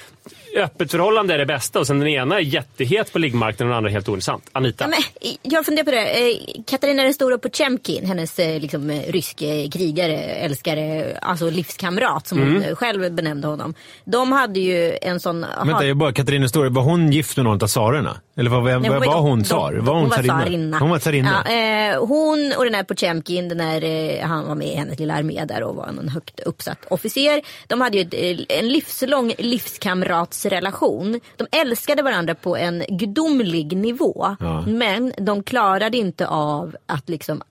öppet 0.56 0.90
förhållande 0.90 1.34
är 1.34 1.38
det 1.38 1.46
bästa 1.46 1.78
och 1.78 1.86
sen 1.86 1.98
den 1.98 2.08
ena 2.08 2.36
är 2.36 2.40
jättehet 2.40 3.12
på 3.12 3.18
liggmarknaden 3.18 3.66
och 3.66 3.70
den 3.70 3.76
andra 3.76 3.90
är 3.90 3.92
helt 3.92 4.08
ointressant? 4.08 4.44
Anita? 4.52 4.84
Ja, 4.84 4.88
men, 4.88 5.32
jag 5.42 5.66
funderar 5.66 5.84
på 5.84 5.90
det. 5.90 6.30
Eh, 6.30 6.36
Katarina 6.66 7.02
den 7.02 7.14
stora 7.14 7.38
Potemkin, 7.38 8.06
hennes 8.06 8.38
eh, 8.38 8.60
liksom, 8.60 8.90
eh, 8.90 9.12
ryske 9.12 9.68
krigare, 9.72 10.16
älskare, 10.16 11.18
alltså 11.22 11.50
livskamrat 11.50 12.26
som 12.26 12.36
Mm. 12.38 12.54
hon 12.54 12.62
eh, 12.62 12.74
själv 12.74 13.12
benämnde 13.14 13.48
honom. 13.48 13.74
De 14.04 14.32
hade 14.32 14.60
ju 14.60 14.98
en 15.02 15.20
sån... 15.20 15.46
Vänta, 15.66 15.86
jag 15.86 15.96
bara, 15.96 16.12
Katarina 16.12 16.48
Store, 16.48 16.68
var 16.68 16.82
hon 16.82 17.12
gift 17.12 17.36
med 17.36 17.44
någon 17.44 17.62
av 17.62 17.66
tsarerna? 17.66 18.20
Eller 18.38 18.50
var, 18.50 18.60
var, 18.60 18.78
Nej, 18.78 18.90
var, 18.90 19.06
var 19.06 19.20
hon 19.20 19.42
tsar? 19.42 19.72
Var 19.72 19.92
hon, 19.94 20.02
hon 20.02 20.10
var 20.10 20.16
tsarinna? 20.16 20.40
tsarinna. 20.40 20.78
Hon 20.78 20.90
var 20.90 20.98
tsarinna. 20.98 21.42
Ja, 21.46 21.52
eh, 21.52 22.06
hon 22.06 22.52
och 22.58 22.64
den 22.64 22.74
här 22.74 22.82
Potemkin, 22.82 23.48
den 23.48 23.60
här, 23.60 23.84
eh, 23.84 24.26
han 24.26 24.48
var 24.48 24.54
med 24.54 24.66
i 24.68 24.74
hennes 24.74 24.98
lilla 24.98 25.14
armé 25.14 25.44
där 25.44 25.62
och 25.62 25.76
var 25.76 25.86
en 25.86 26.08
högt 26.08 26.40
uppsatt 26.40 26.78
officer. 26.90 27.42
De 27.66 27.80
hade 27.80 27.98
ju 27.98 28.02
ett, 28.02 28.14
eh, 28.48 28.58
en 28.58 28.68
livslång 28.68 29.32
livskamratsrelation. 29.38 31.20
De 31.36 31.46
älskade 31.50 32.02
varandra 32.02 32.34
på 32.34 32.56
en 32.56 32.84
gudomlig 32.88 33.76
nivå. 33.76 34.36
Ja. 34.40 34.64
Men 34.66 35.12
de 35.18 35.42
klarade 35.42 35.96
inte 35.96 36.26
av 36.26 36.76
att 36.86 37.08
liksom 37.08 37.42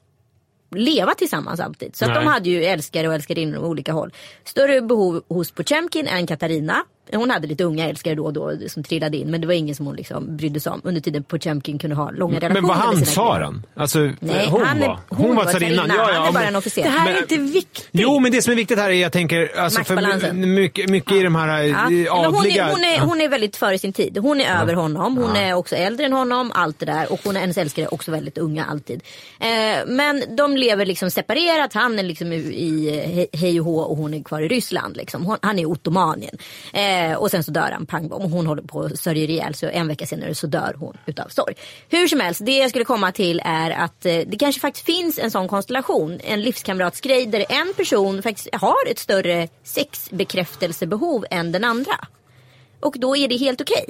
leva 0.75 1.13
tillsammans 1.13 1.59
alltid. 1.59 1.95
Så 1.95 2.05
de 2.05 2.27
hade 2.27 2.49
ju 2.49 2.63
älskare 2.63 3.07
och 3.07 3.13
älskarinnor 3.13 3.59
på 3.59 3.65
olika 3.65 3.93
håll. 3.93 4.13
Större 4.43 4.81
behov 4.81 5.23
hos 5.27 5.51
Potemkin 5.51 6.07
än 6.07 6.27
Katarina. 6.27 6.83
Hon 7.13 7.29
hade 7.29 7.47
lite 7.47 7.63
unga 7.63 7.89
älskare 7.89 8.15
då 8.15 8.25
och 8.25 8.33
då 8.33 8.51
som 8.67 8.83
trillade 8.83 9.17
in 9.17 9.31
men 9.31 9.41
det 9.41 9.47
var 9.47 9.53
ingen 9.53 9.75
som 9.75 9.85
hon 9.85 9.95
liksom 9.95 10.37
brydde 10.37 10.59
sig 10.59 10.71
om 10.71 10.81
under 10.83 11.01
tiden 11.01 11.23
Potemkin 11.23 11.79
kunde 11.79 11.95
ha 11.95 12.11
långa 12.11 12.35
relationer 12.35 12.61
Men 12.61 12.67
var 12.67 12.75
han 12.75 13.03
tsaren? 13.03 13.65
Alltså, 13.75 13.99
Nej, 14.19 14.47
hon 14.49 14.61
han 14.63 14.79
var. 14.79 14.99
hon, 15.09 15.35
var 15.35 15.45
tsarinnan. 15.45 15.75
tsarinna. 15.87 15.95
Ja, 15.97 16.11
ja, 16.13 16.19
han 16.19 16.27
är 16.27 16.31
bara 16.31 16.43
en 16.43 16.55
officer. 16.55 16.83
Det 16.83 16.89
här 16.89 17.05
Men- 17.05 17.15
är 17.15 17.19
inte 17.19 17.37
viktigt. 17.37 17.89
Jo, 17.91 18.19
men 18.19 18.31
det 18.31 18.41
som 18.41 18.51
är 18.51 18.55
viktigt 18.55 18.79
här 18.79 18.89
är, 18.89 18.93
jag 18.93 19.11
tänker, 19.11 19.57
alltså, 19.59 19.83
för 19.83 20.33
mycket, 20.33 20.89
mycket 20.89 21.11
i 21.13 21.23
de 21.23 21.35
här 21.35 21.63
Ja. 21.63 21.89
ja. 21.91 22.15
Men 22.21 22.25
Hon, 22.25 22.35
adliga... 22.35 22.65
är, 22.65 22.71
hon, 22.71 22.83
är, 22.83 22.95
Ja. 22.97 23.03
hon 23.03 23.21
är 23.21 23.29
väldigt 23.29 23.55
före 23.55 23.79
sin 23.79 23.93
tid. 23.93 24.17
Hon 24.17 24.41
är 24.41 24.61
över 24.61 24.73
honom. 24.73 25.17
Hon 25.17 25.35
är 25.35 25.53
också 25.53 25.75
äldre 25.75 26.05
än 26.05 26.13
honom. 26.13 26.51
Allt 26.55 26.79
det 26.79 26.85
där. 26.85 27.11
Och 27.11 27.19
hon 27.23 27.35
är 27.35 27.39
hennes 27.41 27.57
älskare 27.57 27.87
också 27.87 28.11
väldigt 28.11 28.37
unga 28.37 28.65
alltid. 28.65 29.03
Eh, 29.39 29.47
men 29.87 30.23
de 30.35 30.57
lever 30.57 30.85
liksom 30.85 31.11
separerat. 31.11 31.73
Han 31.73 31.99
är 31.99 32.03
liksom 32.03 32.31
i, 32.33 32.35
i 32.35 32.89
he- 33.05 33.37
hej 33.39 33.59
och 33.59 33.65
hå 33.65 33.79
och 33.79 33.97
hon 33.97 34.13
är 34.13 34.23
kvar 34.23 34.41
i 34.41 34.47
Ryssland. 34.47 34.97
Liksom. 34.97 35.25
Hon, 35.25 35.37
han 35.41 35.59
är 35.59 35.63
i 35.63 35.65
Ottomanien. 35.65 36.37
Eh, 36.73 36.81
och 37.17 37.31
sen 37.31 37.43
så 37.43 37.51
dör 37.51 37.69
han 37.71 37.85
pang 37.85 38.07
bom. 38.07 38.21
Och 38.21 38.29
hon 38.29 38.47
håller 38.47 38.61
på 38.61 38.81
att 38.81 38.99
sörja 38.99 39.23
ihjäl. 39.23 39.53
Så 39.55 39.67
en 39.67 39.87
vecka 39.87 40.05
senare 40.05 40.35
så 40.35 40.47
dör 40.47 40.75
hon 40.79 40.97
utav 41.05 41.27
sorg. 41.27 41.53
Hur 41.89 42.07
som 42.07 42.19
helst, 42.19 42.45
det 42.45 42.57
jag 42.57 42.69
skulle 42.69 42.85
komma 42.85 43.11
till 43.11 43.41
är 43.45 43.71
att 43.71 44.05
eh, 44.05 44.17
det 44.27 44.37
kanske 44.39 44.61
faktiskt 44.61 44.85
finns 44.85 45.19
en 45.19 45.31
sån 45.31 45.47
konstellation. 45.47 46.19
En 46.23 46.41
livskamratsgrej 46.41 47.25
där 47.25 47.45
en 47.49 47.73
person 47.77 48.23
faktiskt 48.23 48.55
har 48.55 48.91
ett 48.91 48.99
större 48.99 49.47
sexbekräftelsebehov 49.63 51.25
än 51.31 51.51
den 51.51 51.63
andra. 51.63 51.93
Och 52.79 52.95
då 52.97 53.17
är 53.17 53.27
det 53.27 53.37
helt 53.37 53.61
okej. 53.61 53.85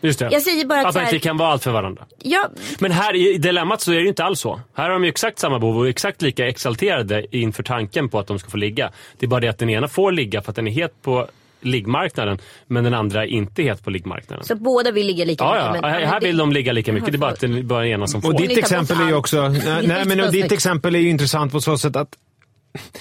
Just 0.00 0.18
det. 0.18 0.28
Jag 0.32 0.42
säger 0.42 0.64
bara 0.64 0.80
att 0.80 0.86
att 0.86 0.94
man 0.94 1.04
här- 1.04 1.14
inte 1.14 1.28
kan 1.28 1.36
vara 1.36 1.48
allt 1.52 1.62
för 1.62 1.70
varandra. 1.70 2.06
Ja, 2.18 2.48
Men 2.78 2.92
här 2.92 3.16
i 3.16 3.38
dilemmat 3.38 3.80
så 3.80 3.90
är 3.90 3.96
det 3.96 4.02
ju 4.02 4.08
inte 4.08 4.24
alls 4.24 4.40
så. 4.40 4.60
Här 4.74 4.84
har 4.84 4.90
de 4.90 5.04
ju 5.04 5.10
exakt 5.10 5.38
samma 5.38 5.58
behov 5.58 5.78
och 5.78 5.88
exakt 5.88 6.22
lika 6.22 6.48
exalterade 6.48 7.36
inför 7.36 7.62
tanken 7.62 8.08
på 8.08 8.18
att 8.18 8.26
de 8.26 8.38
ska 8.38 8.50
få 8.50 8.56
ligga. 8.56 8.90
Det 9.18 9.26
är 9.26 9.28
bara 9.28 9.40
det 9.40 9.48
att 9.48 9.58
den 9.58 9.70
ena 9.70 9.88
får 9.88 10.12
ligga 10.12 10.42
för 10.42 10.50
att 10.52 10.56
den 10.56 10.68
är 10.68 10.72
het 10.72 11.02
på 11.02 11.28
liggmarknaden 11.62 12.38
men 12.66 12.84
den 12.84 12.94
andra 12.94 13.22
är 13.22 13.26
inte 13.26 13.62
het 13.62 13.84
på 13.84 13.90
liggmarknaden. 13.90 14.44
så 14.44 14.54
båda 14.54 14.90
vill 14.90 15.06
ligga 15.06 15.24
lika 15.24 15.44
Ja, 15.44 15.56
ja. 15.56 15.72
mycket, 15.72 15.82
men- 15.82 16.08
här 16.08 16.20
vill 16.20 16.36
de 16.36 16.52
ligga 16.52 16.72
lika 16.72 16.92
mycket. 16.92 17.12
Det 17.12 17.16
är 17.16 17.18
bara 17.18 17.30
att 17.30 17.40
det 17.40 17.46
är 17.46 17.62
bara 17.62 17.86
ena 17.88 18.06
som 18.06 18.22
får. 18.22 18.32
Och 18.32 18.40
ditt 18.40 18.58
exempel 18.58 19.00
är 19.00 19.08
ju 19.08 19.14
också, 19.14 19.48
nej, 19.82 20.04
men 20.06 20.20
och 20.20 20.32
ditt 20.32 20.52
exempel 20.52 20.94
är 20.94 20.98
ju 20.98 21.10
intressant 21.10 21.52
på 21.52 21.60
så 21.60 21.78
sätt 21.78 21.96
att, 21.96 22.08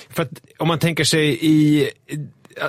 för 0.10 0.24
att 0.24 0.32
om 0.58 0.68
man 0.68 0.80
tänker 0.80 1.04
sig 1.04 1.38
i 1.42 1.90
äh, 2.08 2.68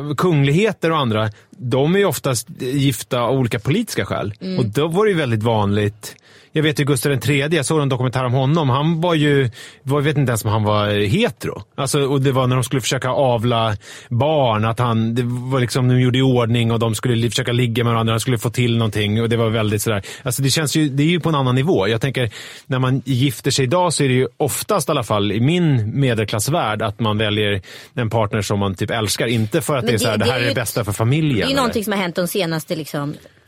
äh, 0.00 0.14
kungligheter 0.16 0.90
och 0.90 0.98
andra, 0.98 1.30
de 1.50 1.94
är 1.94 1.98
ju 1.98 2.04
oftast 2.04 2.48
gifta 2.60 3.20
av 3.20 3.38
olika 3.38 3.58
politiska 3.58 4.06
skäl. 4.06 4.34
Mm. 4.40 4.58
Och 4.58 4.66
då 4.66 4.88
var 4.88 5.04
det 5.04 5.10
ju 5.10 5.16
väldigt 5.16 5.42
vanligt 5.42 6.16
jag 6.56 6.62
vet 6.62 6.80
ju 6.80 6.84
Gustav 6.84 7.12
III, 7.12 7.38
jag 7.56 7.66
såg 7.66 7.80
en 7.82 7.88
dokumentär 7.88 8.24
om 8.24 8.32
honom. 8.32 8.70
Han 8.70 9.00
var 9.00 9.14
ju, 9.14 9.50
jag 9.82 10.00
vet 10.02 10.16
inte 10.16 10.30
ens 10.30 10.44
om 10.44 10.50
han 10.50 10.62
var 10.64 10.88
hetero. 11.06 11.62
Alltså, 11.74 12.00
och 12.00 12.20
det 12.20 12.32
var 12.32 12.46
när 12.46 12.56
de 12.56 12.64
skulle 12.64 12.80
försöka 12.80 13.08
avla 13.10 13.76
barn, 14.08 14.64
att 14.64 14.78
han, 14.78 15.14
det 15.14 15.22
var 15.24 15.60
liksom, 15.60 15.88
de 15.88 16.00
gjorde 16.00 16.18
i 16.18 16.22
ordning 16.22 16.72
och 16.72 16.78
de 16.78 16.94
skulle 16.94 17.30
försöka 17.30 17.52
ligga 17.52 17.84
med 17.84 17.92
varandra, 17.92 18.14
de 18.14 18.20
skulle 18.20 18.38
få 18.38 18.50
till 18.50 18.76
någonting 18.78 19.22
och 19.22 19.28
det 19.28 19.36
var 19.36 19.48
väldigt 19.50 19.82
sådär. 19.82 20.02
Alltså 20.22 20.42
det 20.42 20.50
känns 20.50 20.76
ju, 20.76 20.88
det 20.88 21.02
är 21.02 21.06
ju 21.06 21.20
på 21.20 21.28
en 21.28 21.34
annan 21.34 21.54
nivå. 21.54 21.88
Jag 21.88 22.00
tänker, 22.00 22.30
när 22.66 22.78
man 22.78 23.02
gifter 23.04 23.50
sig 23.50 23.64
idag 23.64 23.92
så 23.92 24.04
är 24.04 24.08
det 24.08 24.14
ju 24.14 24.28
oftast 24.36 24.88
i 24.88 24.92
alla 24.92 25.02
fall 25.02 25.32
i 25.32 25.40
min 25.40 26.00
medelklassvärld 26.00 26.82
att 26.82 27.00
man 27.00 27.18
väljer 27.18 27.60
en 27.94 28.10
partner 28.10 28.42
som 28.42 28.58
man 28.58 28.74
typ 28.74 28.90
älskar. 28.90 29.26
Inte 29.26 29.60
för 29.60 29.76
att 29.76 29.84
Men 29.84 29.90
det 29.92 29.96
är 29.96 29.98
så 29.98 30.08
här, 30.08 30.18
det- 30.18 30.24
det, 30.24 30.28
det 30.28 30.32
här 30.32 30.40
är 30.40 30.46
det 30.48 30.54
bästa 30.54 30.84
för 30.84 30.92
familjen. 30.92 31.34
Det 31.34 31.34
är 31.34 31.38
ju 31.38 31.44
eller? 31.44 31.56
någonting 31.56 31.84
som 31.84 31.92
har 31.92 32.00
hänt 32.00 32.16
de 32.16 32.28
senaste 32.28 32.76
liksom, 32.76 33.14
20, 33.14 33.43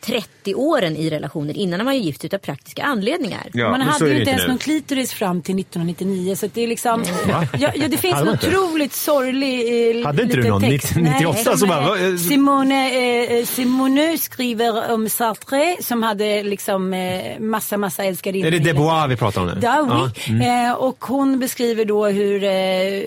30 0.00 0.54
åren 0.54 0.96
i 0.96 1.10
relationen. 1.10 1.56
Innan 1.56 1.84
man 1.84 1.94
ju 1.94 2.00
gift 2.00 2.24
utav 2.24 2.38
praktiska 2.38 2.82
anledningar. 2.82 3.50
Ja, 3.52 3.70
man 3.70 3.80
hade 3.80 4.08
ju 4.08 4.18
inte 4.18 4.30
ens 4.30 4.42
nu. 4.42 4.48
någon 4.48 4.58
klitoris 4.58 5.12
fram 5.12 5.42
till 5.42 5.60
1999 5.60 6.36
så 6.36 6.46
att 6.46 6.54
det 6.54 6.62
är 6.62 6.66
liksom... 6.66 7.04
Ja, 7.58 7.72
ja, 7.74 7.88
det 7.88 7.96
finns 7.96 8.20
en 8.20 8.28
otroligt 8.28 8.92
sorglig 8.92 9.96
eh, 9.98 10.06
Hade 10.06 10.22
inte 10.22 10.36
du 10.36 10.48
någon 10.48 10.60
text. 10.62 10.96
98 10.96 11.38
Nej, 11.46 11.58
som 11.58 11.68
bara, 11.68 11.80
eh, 11.80 11.88
vad, 11.88 12.12
eh, 12.12 12.16
Simone, 12.16 13.38
eh, 13.38 13.44
Simone 13.44 14.18
skriver 14.18 14.92
om 14.92 15.08
Sartre 15.08 15.76
som 15.80 16.02
hade 16.02 16.42
liksom 16.42 16.94
eh, 16.94 17.40
massa, 17.40 17.76
massa 17.76 18.04
älskarinnor. 18.04 18.46
Är 18.46 18.50
det 18.50 18.58
Debois 18.58 19.10
vi 19.10 19.16
pratar 19.16 19.40
om 19.40 19.46
nu? 19.46 19.58
Ja, 19.62 19.78
Ja, 19.88 20.10
mm. 20.28 20.66
eh, 20.66 20.72
och 20.72 21.04
hon 21.04 21.38
beskriver 21.38 21.84
då 21.84 22.06
hur, 22.06 22.44
eh, 22.44 22.50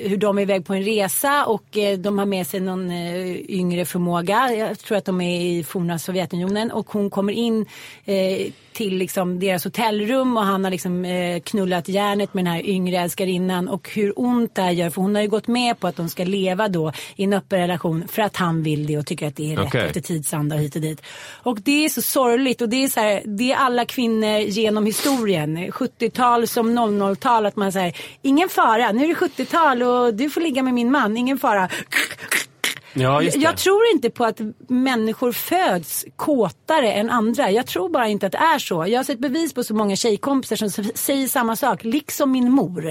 hur 0.09 0.17
de 0.17 0.37
är 0.37 0.41
iväg 0.41 0.65
på 0.65 0.73
en 0.73 0.83
resa 0.83 1.45
och 1.45 1.77
eh, 1.77 1.97
de 1.97 2.17
har 2.17 2.25
med 2.25 2.47
sig 2.47 2.59
någon 2.59 2.91
eh, 2.91 3.51
yngre 3.51 3.85
förmåga. 3.85 4.51
Jag 4.53 4.79
tror 4.79 4.97
att 4.97 5.05
de 5.05 5.21
är 5.21 5.41
i 5.41 5.63
forna 5.63 5.99
Sovjetunionen 6.31 6.71
och 6.71 6.89
hon 6.89 7.09
kommer 7.09 7.33
in 7.33 7.65
eh, 8.05 8.51
till 8.73 8.97
liksom 8.97 9.39
deras 9.39 9.63
hotellrum 9.63 10.37
och 10.37 10.43
han 10.43 10.63
har 10.63 10.71
liksom 10.71 11.05
eh, 11.05 11.41
knullat 11.41 11.87
järnet 11.87 12.33
med 12.33 12.45
den 12.45 12.53
här 12.53 12.65
yngre 12.65 12.97
älskarinnan 12.97 13.67
och 13.67 13.89
hur 13.89 14.13
ont 14.15 14.55
det 14.55 14.61
här 14.61 14.71
gör 14.71 14.89
för 14.89 15.01
hon 15.01 15.15
har 15.15 15.21
ju 15.21 15.27
gått 15.27 15.47
med 15.47 15.79
på 15.79 15.87
att 15.87 15.95
de 15.95 16.09
ska 16.09 16.23
leva 16.23 16.67
då 16.67 16.91
i 17.15 17.23
en 17.23 17.33
öppen 17.33 17.59
relation 17.59 18.07
för 18.07 18.21
att 18.21 18.37
han 18.37 18.63
vill 18.63 18.87
det 18.87 18.97
och 18.97 19.05
tycker 19.05 19.27
att 19.27 19.35
det 19.35 19.53
är 19.53 19.57
rätt 19.57 19.67
Okej. 19.67 19.85
efter 19.85 20.01
tidsanda 20.01 20.55
och 20.55 20.61
hit 20.61 20.75
och 20.75 20.81
dit. 20.81 21.01
Och 21.43 21.61
det 21.61 21.85
är 21.85 21.89
så 21.89 22.01
sorgligt 22.01 22.61
och 22.61 22.69
det 22.69 22.83
är 22.83 22.87
så 22.87 22.99
här, 22.99 23.21
det 23.25 23.51
är 23.51 23.55
alla 23.55 23.85
kvinnor 23.85 24.39
genom 24.39 24.85
historien. 24.85 25.57
70-tal 25.57 26.47
som 26.47 26.79
00-tal 26.79 27.45
att 27.45 27.55
man 27.55 27.71
säger 27.71 27.97
ingen 28.21 28.49
fara, 28.49 28.91
nu 28.91 29.03
är 29.03 29.07
det 29.07 29.13
70-tal 29.13 29.83
och 29.83 30.13
du 30.13 30.29
får 30.29 30.41
ligga 30.41 30.63
med 30.63 30.73
min 30.73 30.91
man, 30.91 31.17
ingen 31.17 31.37
fara. 31.39 31.69
Ja, 32.93 33.21
just 33.21 33.37
det. 33.37 33.43
Jag 33.43 33.57
tror 33.57 33.81
inte 33.93 34.09
på 34.09 34.25
att 34.25 34.39
människor 34.67 35.31
föds 35.31 36.05
kåtare 36.15 36.91
än 36.93 37.09
andra. 37.09 37.51
Jag 37.51 37.67
tror 37.67 37.89
bara 37.89 38.07
inte 38.07 38.25
att 38.25 38.31
det 38.31 38.37
är 38.37 38.59
så. 38.59 38.85
Jag 38.87 38.99
har 38.99 39.03
sett 39.03 39.19
bevis 39.19 39.53
på 39.53 39.63
så 39.63 39.73
många 39.73 39.95
tjejkompisar 39.95 40.55
som 40.55 40.83
säger 40.95 41.27
samma 41.27 41.55
sak, 41.55 41.83
liksom 41.83 42.31
min 42.31 42.51
mor. 42.51 42.87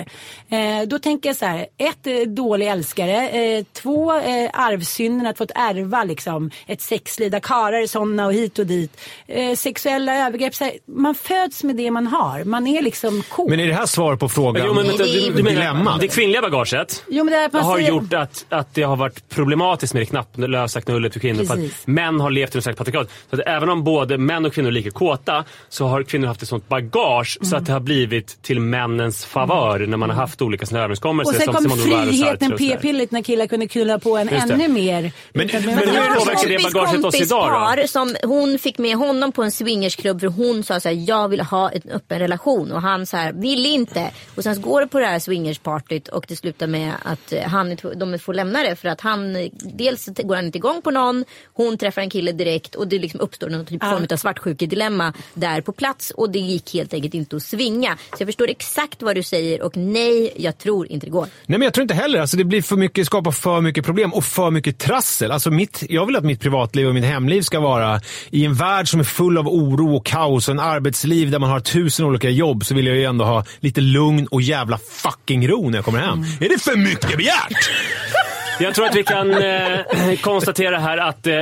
Eh, 0.48 0.86
då 0.86 0.98
tänker 0.98 1.28
jag 1.28 1.36
så 1.36 1.46
här, 1.46 1.66
ett, 1.78 2.06
eh, 2.06 2.18
dålig 2.20 2.68
älskare. 2.68 3.28
Eh, 3.28 3.64
två, 3.72 4.12
eh, 4.14 4.50
arvsynden 4.52 5.26
att 5.26 5.38
fått 5.38 5.50
ärva 5.54 6.04
liksom, 6.04 6.50
ett 6.66 6.80
sexliv 6.82 7.30
där 7.30 7.40
karlar 7.40 7.72
är 7.82 7.86
sådana 7.86 8.26
och 8.26 8.32
hit 8.32 8.58
och 8.58 8.66
dit. 8.66 9.00
Eh, 9.26 9.54
sexuella 9.56 10.26
övergrepp, 10.26 10.54
så 10.54 10.64
här, 10.64 10.72
man 10.86 11.14
föds 11.14 11.64
med 11.64 11.76
det 11.76 11.90
man 11.90 12.06
har. 12.06 12.44
Man 12.44 12.66
är 12.66 12.82
liksom 12.82 13.22
cool. 13.28 13.50
Men 13.50 13.60
är 13.60 13.66
det 13.66 13.74
här 13.74 13.86
svar 13.86 14.16
på 14.16 14.28
frågan? 14.28 14.66
Jo, 14.66 14.74
men, 14.74 14.86
vänta, 14.86 15.04
du, 15.04 15.30
du 15.30 15.42
menar 15.42 15.50
Dilemma. 15.50 15.98
det 16.00 16.08
kvinnliga 16.08 16.42
bagaget 16.42 17.04
jo, 17.08 17.24
men 17.24 17.50
det 17.52 17.58
har 17.58 17.76
säger- 17.76 17.88
gjort 17.88 18.12
att, 18.14 18.46
att 18.48 18.74
det 18.74 18.82
har 18.82 18.96
varit 18.96 19.28
problematiskt 19.28 19.89
med 19.94 20.02
det 20.02 20.06
knapplösa 20.06 20.80
knullet 20.80 21.12
för 21.12 21.20
kvinnor. 21.20 21.44
För 21.44 21.54
att 21.54 21.86
män 21.86 22.20
har 22.20 22.30
levt 22.30 22.54
i 22.54 22.56
något 22.58 22.62
slags 22.64 22.78
patriarkat. 22.78 23.10
Så 23.30 23.36
att 23.36 23.42
även 23.46 23.68
om 23.68 23.84
både 23.84 24.18
män 24.18 24.46
och 24.46 24.52
kvinnor 24.54 24.68
är 24.68 24.72
lika 24.72 24.90
kåta 24.90 25.44
så 25.68 25.86
har 25.86 26.02
kvinnor 26.02 26.26
haft 26.26 26.42
ett 26.42 26.48
sånt 26.48 26.68
bagage 26.68 27.38
så 27.42 27.56
att 27.56 27.66
det 27.66 27.72
har 27.72 27.80
blivit 27.80 28.42
till 28.42 28.60
männens 28.60 29.24
favör 29.24 29.78
när 29.86 29.96
man 29.96 30.10
har 30.10 30.16
haft 30.16 30.42
olika 30.42 30.66
såna 30.66 30.80
överenskommelser. 30.80 31.34
Och 31.34 31.42
sen 31.42 31.54
som 31.54 31.70
kom 31.70 31.78
friheten, 31.78 32.56
p-piller 32.58 33.06
när 33.10 33.22
killar 33.22 33.46
kunde 33.46 33.68
knulla 33.68 33.98
på 33.98 34.16
en 34.16 34.28
ännu 34.28 34.68
mer. 34.68 35.12
Men- 35.32 35.46
Utan- 35.46 35.64
men 35.64 35.78
hur 35.78 35.84
påverkar 35.84 36.48
det 36.48 36.72
bagaget 36.72 37.04
oss 37.04 37.14
idag 37.20 37.76
då? 37.76 37.86
som 37.88 38.16
hon 38.22 38.58
fick 38.58 38.78
med 38.78 38.96
honom 38.96 39.32
på 39.32 39.42
en 39.42 39.52
swingersklubb 39.52 40.20
för 40.20 40.26
hon 40.26 40.62
sa 40.62 40.80
så 40.80 40.88
här, 40.88 41.04
jag 41.08 41.28
vill 41.28 41.40
ha 41.40 41.70
en 41.70 41.82
öppen 41.92 42.18
relation 42.18 42.72
och 42.72 42.82
han 42.82 43.06
så 43.06 43.16
här, 43.16 43.32
vill 43.32 43.66
inte. 43.66 44.10
Och 44.36 44.42
sen 44.42 44.54
så 44.54 44.60
går 44.60 44.80
det 44.80 44.86
på 44.86 44.98
det 44.98 45.06
här 45.06 45.18
swingerspartyt 45.18 46.08
och 46.08 46.24
det 46.28 46.36
slutar 46.36 46.66
med 46.66 46.92
att 47.04 47.32
eh, 47.32 47.42
han, 47.42 47.76
de 47.96 48.18
får 48.18 48.34
lämna 48.34 48.62
det 48.62 48.76
för 48.76 48.88
att 48.88 49.00
han, 49.00 49.50
dels 49.80 50.06
går 50.06 50.36
han 50.36 50.46
inte 50.46 50.58
igång 50.58 50.82
på 50.82 50.90
någon, 50.90 51.24
hon 51.54 51.78
träffar 51.78 52.02
en 52.02 52.10
kille 52.10 52.32
direkt 52.32 52.74
och 52.74 52.88
det 52.88 52.98
liksom 52.98 53.20
uppstår 53.20 53.50
någon 53.50 53.66
typ 53.66 53.84
form 53.84 54.06
av 54.12 54.16
svartsjukedilemma 54.16 55.12
där 55.34 55.60
på 55.60 55.72
plats 55.72 56.10
och 56.10 56.30
det 56.30 56.38
gick 56.38 56.74
helt 56.74 56.94
enkelt 56.94 57.14
inte 57.14 57.36
att 57.36 57.42
svinga. 57.42 57.96
Så 57.96 58.16
jag 58.18 58.28
förstår 58.28 58.48
exakt 58.50 59.02
vad 59.02 59.14
du 59.14 59.22
säger 59.22 59.62
och 59.62 59.76
nej, 59.76 60.32
jag 60.36 60.58
tror 60.58 60.86
inte 60.86 61.06
det 61.06 61.10
går. 61.10 61.26
Nej, 61.46 61.58
men 61.58 61.62
jag 61.62 61.74
tror 61.74 61.82
inte 61.82 61.94
heller. 61.94 62.20
Alltså, 62.20 62.36
det 62.36 62.44
blir 62.44 62.62
för 62.62 62.76
mycket, 62.76 63.06
skapar 63.06 63.30
för 63.30 63.60
mycket 63.60 63.84
problem 63.84 64.14
och 64.14 64.24
för 64.24 64.50
mycket 64.50 64.78
trassel. 64.78 65.30
Alltså, 65.30 65.50
mitt, 65.50 65.82
jag 65.88 66.06
vill 66.06 66.16
att 66.16 66.24
mitt 66.24 66.40
privatliv 66.40 66.88
och 66.88 66.94
mitt 66.94 67.04
hemliv 67.04 67.42
ska 67.42 67.60
vara 67.60 68.00
i 68.30 68.44
en 68.44 68.54
värld 68.54 68.88
som 68.88 69.00
är 69.00 69.04
full 69.04 69.38
av 69.38 69.48
oro 69.48 69.96
och 69.96 70.06
kaos 70.06 70.48
och 70.48 70.52
en 70.52 70.60
arbetsliv 70.60 71.30
där 71.30 71.38
man 71.38 71.50
har 71.50 71.60
tusen 71.60 72.06
olika 72.06 72.30
jobb 72.30 72.64
så 72.64 72.74
vill 72.74 72.86
jag 72.86 72.96
ju 72.96 73.04
ändå 73.04 73.24
ha 73.24 73.44
lite 73.60 73.80
lugn 73.80 74.26
och 74.26 74.42
jävla 74.42 74.78
fucking 74.78 75.48
ro 75.48 75.70
när 75.70 75.78
jag 75.78 75.84
kommer 75.84 75.98
hem. 75.98 76.24
Är 76.40 76.48
det 76.48 76.62
för 76.62 76.76
mycket 76.76 77.16
begärt? 77.16 77.70
Jag 78.60 78.74
tror 78.74 78.86
att 78.86 78.94
vi 78.96 79.02
kan 79.04 79.30
eh, 79.34 79.80
konstatera 80.20 80.78
här 80.78 80.98
att 80.98 81.26
eh, 81.26 81.34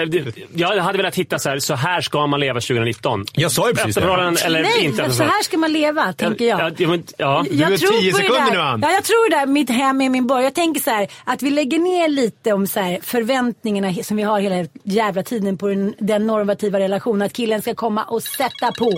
jag 0.55 0.77
hade 0.77 0.99
velat 0.99 1.15
hitta 1.15 1.39
så 1.39 1.49
här, 1.49 1.59
så 1.59 1.75
här 1.75 2.01
ska 2.01 2.27
man 2.27 2.41
leva 2.41 2.61
2019. 2.61 3.25
Jag 3.33 3.53
sa 3.53 3.69
ju 3.69 3.75
precis 3.75 3.95
det. 3.95 4.01
eller 4.01 4.63
Nej, 4.63 4.85
inte. 4.85 5.11
så 5.11 5.23
här 5.23 5.43
ska 5.43 5.59
man 5.59 5.73
leva, 5.73 6.13
tänker 6.13 6.45
jag. 6.45 6.61
Ja, 6.61 6.71
ja, 6.79 6.89
men- 6.89 7.05
ja. 7.19 7.45
Du 7.51 7.63
är 7.65 7.77
tror 7.79 8.01
tio 8.01 8.13
på 8.13 8.19
sekunder 8.19 8.53
nu, 8.53 8.59
Ann. 8.61 8.81
Ja, 8.83 8.93
jag 8.93 9.05
tror 9.05 9.31
det 9.31 9.37
där, 9.37 9.47
mitt 9.47 9.71
hem 9.71 10.01
är 10.01 10.09
min 10.09 10.27
borg. 10.27 10.45
Jag 10.45 10.55
tänker 10.55 10.81
så 10.81 10.91
här, 10.91 11.09
att 11.25 11.43
vi 11.43 11.51
lägger 11.51 11.79
ner 11.79 12.09
lite 12.09 12.53
om 12.53 12.67
så 12.67 12.81
här, 12.81 12.99
förväntningarna 13.03 13.95
som 14.03 14.17
vi 14.17 14.23
har 14.23 14.41
hela 14.41 14.69
jävla 14.85 15.23
tiden 15.23 15.59
på 15.59 15.69
den, 15.69 15.95
den 15.99 16.27
normativa 16.27 16.79
relationen. 16.79 17.23
Att 17.27 17.33
killen 17.33 17.63
ska 17.63 17.75
komma 17.75 18.05
och 18.05 18.23
sätta 18.23 18.73
på. 18.79 18.93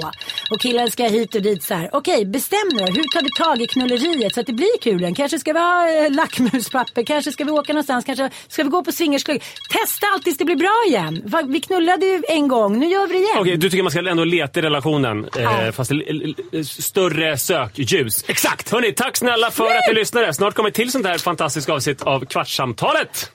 Och 0.51 0.61
killen 0.61 0.91
ska 0.91 1.05
hit 1.05 1.35
och 1.35 1.43
dit 1.43 1.63
så 1.63 1.75
här. 1.75 1.91
Okej, 1.93 2.27
bestäm 2.27 2.69
nu. 2.73 2.83
Hur 2.85 3.03
tar 3.13 3.23
vi 3.23 3.31
tag 3.45 3.63
i 3.63 3.67
knulleriet 3.67 4.35
så 4.35 4.41
att 4.41 4.47
det 4.47 4.53
blir 4.53 4.79
kul? 4.83 5.15
Kanske 5.17 5.39
ska 5.39 5.53
vi 5.53 5.59
ha 5.59 5.89
eh, 6.05 6.11
lackmuspapper, 6.13 7.03
kanske 7.03 7.33
ska 7.33 7.45
vi 7.45 7.51
åka 7.51 7.73
någonstans, 7.73 8.05
kanske 8.17 8.37
ska 8.49 8.63
vi 8.63 8.69
gå 8.69 8.85
på 8.85 8.93
swingersklubb. 8.93 9.43
Testa 9.71 10.07
allt 10.15 10.25
tills 10.25 10.39
det 10.39 10.45
blir 10.45 10.57
bra 10.57 10.83
igen. 10.87 11.23
Va- 11.27 11.43
Vi 11.49 11.61
knullade 11.61 12.07
ju 12.07 12.23
en 12.29 12.49
gång, 12.49 12.79
nu 12.79 12.87
gör 12.87 13.07
vi 13.07 13.13
det 13.15 13.21
igen. 13.21 13.39
Okej, 13.39 13.57
du 13.57 13.71
tycker 13.71 13.83
man 13.83 13.91
ska 13.91 14.09
ändå 14.11 14.25
leta 14.25 14.61
i 14.61 14.63
relationen, 14.63 15.29
eh, 15.37 15.43
Ja. 15.43 15.73
fast 15.73 15.91
l- 15.91 16.35
l- 16.53 16.65
större 16.67 17.39
sökljus. 17.39 18.25
Exakt! 18.29 18.71
Hörni, 18.71 18.93
tack 18.93 19.17
snälla 19.17 19.51
för 19.51 19.65
att 19.65 19.89
ni 19.89 19.95
lyssnade. 19.95 20.35
Snart 20.35 20.55
kommer 20.55 20.71
till 20.71 20.91
sånt 20.93 21.07
här 21.07 21.19
fantastiskt 21.19 21.69
avsnitt 21.69 22.03
av 22.03 22.25
Kvartssamtalet. 22.25 23.31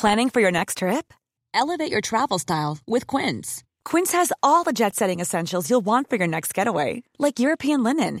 Planning 0.00 0.30
for 0.30 0.40
your 0.42 0.52
next 0.52 0.78
trip? 0.78 1.12
Elevate 1.54 1.90
your 1.92 2.00
travel 2.00 2.38
style 2.40 2.78
with 2.86 3.06
Quince. 3.06 3.62
Quince 3.90 4.12
has 4.12 4.32
all 4.42 4.64
the 4.64 4.72
jet 4.72 4.94
setting 4.96 5.20
essentials 5.22 5.70
you'll 5.70 5.84
want 5.84 6.10
for 6.10 6.16
your 6.18 6.26
next 6.26 6.58
getaway, 6.58 7.02
like 7.18 7.38
European 7.38 7.82
linen, 7.84 8.20